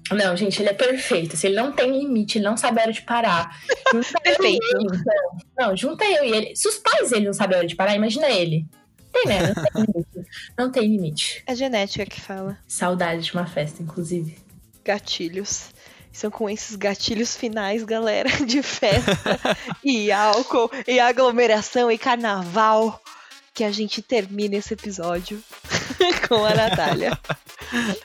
[0.09, 1.37] Não, gente, ele é perfeito.
[1.37, 3.57] Se ele não tem limite, ele não sabe a hora de parar.
[4.23, 4.43] Perfeito.
[4.43, 5.37] ele, então.
[5.57, 6.55] Não, junta eu e ele.
[6.55, 8.65] Se os pais dele não sabem a hora de parar, imagina ele.
[9.11, 9.53] Tem, né?
[9.53, 10.33] Não tem limite.
[10.57, 11.43] Não tem limite.
[11.45, 12.57] É genética que fala.
[12.67, 14.37] Saudade de uma festa, inclusive.
[14.83, 15.69] Gatilhos.
[16.11, 19.39] São com esses gatilhos finais, galera, de festa
[19.83, 23.01] e álcool e aglomeração e carnaval
[23.53, 25.41] que a gente termina esse episódio
[26.27, 27.17] com a Natália.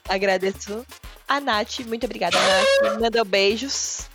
[0.09, 0.85] Agradeço
[1.29, 1.81] a Nath.
[1.81, 3.01] Muito obrigada, Nath.
[3.01, 4.09] Manda beijos.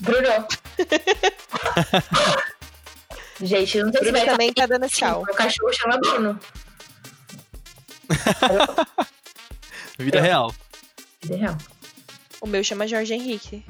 [0.00, 0.46] Bruno.
[3.40, 5.24] gente, não sei se Bruno vai também tá dando tchau.
[5.24, 6.40] Meu cachorro chama Bruno.
[9.98, 10.54] Vida real.
[11.22, 11.58] Vida real.
[12.40, 13.64] O meu chama Jorge Henrique.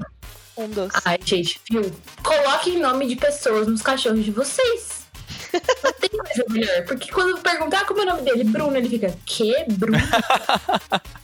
[0.57, 1.01] Um doce.
[1.05, 1.91] Ai, gente, viu?
[2.23, 5.07] Coloquem nome de pessoas nos cachorros de vocês.
[6.11, 6.85] Tem coisa melhor.
[6.85, 9.99] Porque quando perguntar como é o nome dele, Bruno, ele fica, que Bruno?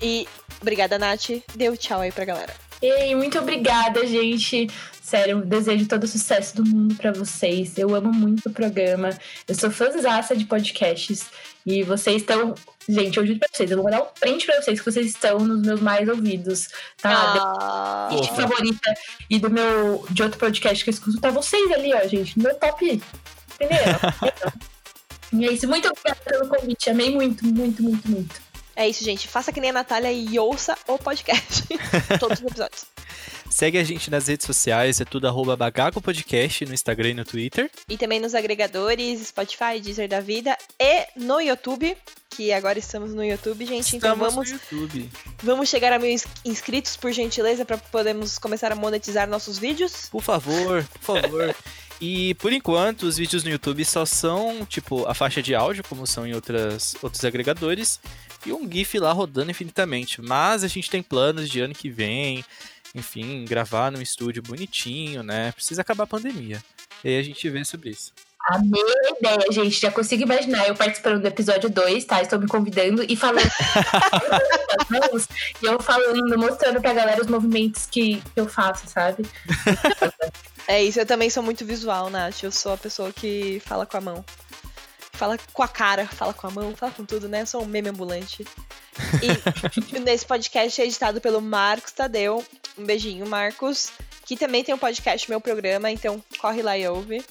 [0.00, 0.28] E
[0.60, 1.30] obrigada, Nath.
[1.54, 2.52] Deu tchau aí pra galera.
[2.82, 4.68] Ei, muito obrigada, gente.
[5.00, 7.78] Sério, desejo todo o sucesso do mundo pra vocês.
[7.78, 9.10] Eu amo muito o programa.
[9.48, 11.26] Eu sou fãzaça de podcasts.
[11.64, 12.54] E vocês estão.
[12.88, 15.40] Gente, eu juro pra vocês, eu vou dar um print pra vocês que vocês estão
[15.40, 16.68] nos meus mais ouvidos.
[17.02, 17.10] Tá?
[17.10, 18.42] Ah, Fofa.
[18.42, 18.94] favorita
[19.28, 20.06] e do meu.
[20.10, 22.38] de outro podcast que eu escuto, tá vocês ali, ó, gente.
[22.38, 23.02] no Meu top.
[23.60, 24.32] Entendeu?
[25.32, 25.68] e é isso.
[25.68, 26.90] Muito obrigada pelo convite.
[26.90, 28.46] Amei muito, muito, muito, muito.
[28.74, 29.26] É isso, gente.
[29.26, 31.64] Faça que nem a Natália e ouça o podcast.
[32.20, 32.86] Todos os episódios.
[33.50, 37.24] Segue a gente nas redes sociais, é tudo arroba Bagaco Podcast no Instagram e no
[37.24, 37.70] Twitter.
[37.88, 41.96] E também nos agregadores Spotify, Deezer da Vida e no YouTube.
[42.36, 43.96] Que agora estamos no YouTube, gente.
[43.96, 45.10] então Estamos vamos, no YouTube.
[45.42, 50.08] vamos chegar a mil ins- inscritos, por gentileza, para podermos começar a monetizar nossos vídeos.
[50.10, 51.54] Por favor, por favor.
[51.98, 56.06] E por enquanto, os vídeos no YouTube só são, tipo, a faixa de áudio, como
[56.06, 57.98] são em outras, outros agregadores,
[58.44, 60.20] e um GIF lá rodando infinitamente.
[60.20, 62.44] Mas a gente tem planos de ano que vem,
[62.94, 65.52] enfim, gravar num estúdio bonitinho, né?
[65.52, 66.62] Precisa acabar a pandemia.
[67.02, 68.12] E aí a gente vê sobre isso.
[68.46, 69.80] Amei a ideia, gente.
[69.80, 72.22] Já consigo imaginar eu participando do episódio 2, tá?
[72.22, 73.50] Estou me convidando e falando.
[74.78, 75.28] as mãos,
[75.60, 79.24] e eu falando, mostrando pra galera os movimentos que eu faço, sabe?
[80.68, 82.42] É isso, eu também sou muito visual, Nath.
[82.42, 84.24] Eu sou a pessoa que fala com a mão.
[85.12, 87.42] Fala com a cara, fala com a mão, fala com tudo, né?
[87.42, 88.44] Eu sou um meme ambulante.
[89.22, 92.44] E nesse podcast é editado pelo Marcos Tadeu.
[92.76, 93.92] Um beijinho, Marcos.
[94.24, 97.24] Que também tem um podcast, meu programa, então corre lá e ouve.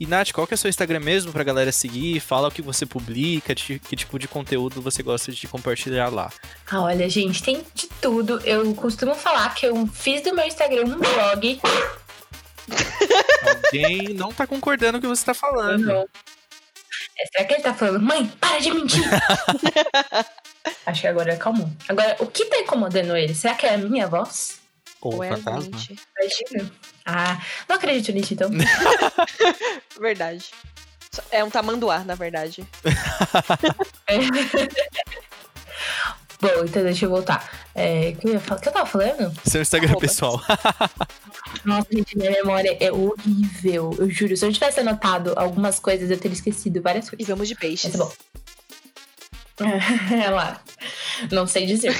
[0.00, 2.20] E Nath, qual que é o seu Instagram mesmo pra galera seguir?
[2.20, 6.30] Fala o que você publica, de- que tipo de conteúdo você gosta de compartilhar lá.
[6.70, 8.40] Ah, olha, gente, tem de tudo.
[8.44, 11.60] Eu costumo falar que eu fiz do meu Instagram um blog.
[13.66, 15.84] Alguém não tá concordando com o que você tá falando.
[15.86, 16.06] Não.
[17.20, 19.02] É, Será que ele tá falando, mãe, para de mentir?
[20.86, 21.68] Acho que agora acalmou.
[21.88, 23.34] Agora, o que tá incomodando ele?
[23.34, 24.58] Será que é a minha voz?
[25.00, 25.70] Ou Ou é a fantasma.
[25.70, 25.96] mente.
[26.20, 26.72] Imagina.
[27.10, 28.50] Ah, não acredito nisso, então.
[29.98, 30.44] Verdade.
[31.30, 32.66] É um tamanduá, na verdade.
[36.40, 37.50] Bom, então deixa eu voltar.
[37.74, 39.32] É, o que eu que eu tava falando?
[39.44, 40.00] Seu Instagram Arroba.
[40.06, 40.40] pessoal.
[41.64, 43.92] Nossa, gente, minha memória é horrível.
[43.98, 44.36] Eu juro.
[44.36, 47.26] Se eu tivesse anotado algumas coisas, eu teria esquecido várias E coisas.
[47.26, 47.96] vamos de peixes.
[47.96, 48.08] Mas
[49.56, 50.22] tá bom.
[50.24, 50.60] É lá.
[51.32, 51.92] Não sei dizer.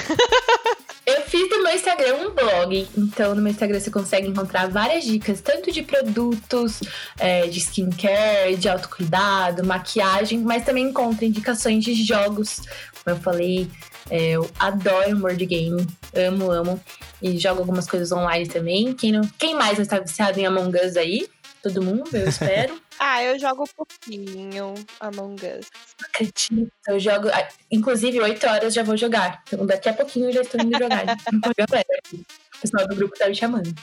[1.19, 5.03] Eu fiz do meu Instagram um blog, então no meu Instagram você consegue encontrar várias
[5.03, 6.79] dicas, tanto de produtos,
[7.19, 12.61] é, de skincare, de autocuidado, maquiagem, mas também encontra indicações de jogos.
[13.03, 13.69] Como eu falei,
[14.09, 16.81] é, eu adoro board game, amo, amo.
[17.21, 18.93] E jogo algumas coisas online também.
[18.93, 21.27] Quem, não, quem mais não está viciado em Among Us aí?
[21.61, 22.79] Todo mundo, eu espero.
[22.99, 25.67] Ah, eu jogo um pouquinho Among Us.
[26.03, 26.69] acredito.
[26.87, 27.29] Eu jogo.
[27.29, 29.41] ah, Inclusive, 8 horas já vou jogar.
[29.47, 31.03] Então, daqui a pouquinho eu já estou indo jogar.
[31.07, 32.25] aqui.
[32.57, 33.73] O pessoal do grupo tá me chamando.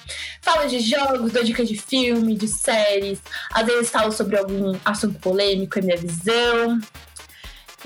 [0.42, 3.20] Falo de jogos, dou dicas de filme, de séries.
[3.54, 6.78] Às vezes falo sobre algum assunto polêmico, é minha visão.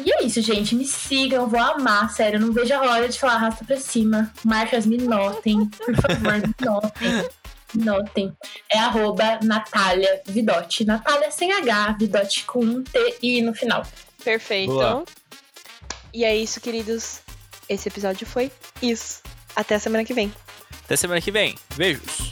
[0.05, 0.75] E é isso, gente.
[0.75, 2.39] Me sigam, vou amar, sério.
[2.39, 4.33] Eu não vejo a hora de falar arrasta pra cima.
[4.45, 5.67] Marcas, me notem.
[5.67, 7.29] Por favor, me notem.
[7.75, 8.37] Notem.
[8.71, 10.85] É arroba Natália Vidotti.
[10.85, 13.87] Natália sem H, Vidotti com um T I no final.
[14.25, 14.73] Perfeito.
[14.73, 15.05] Boa.
[16.13, 17.21] E é isso, queridos.
[17.69, 18.51] Esse episódio foi
[18.83, 19.23] isso.
[19.55, 20.33] Até a semana que vem.
[20.85, 21.57] Até semana que vem.
[21.77, 22.31] Beijos.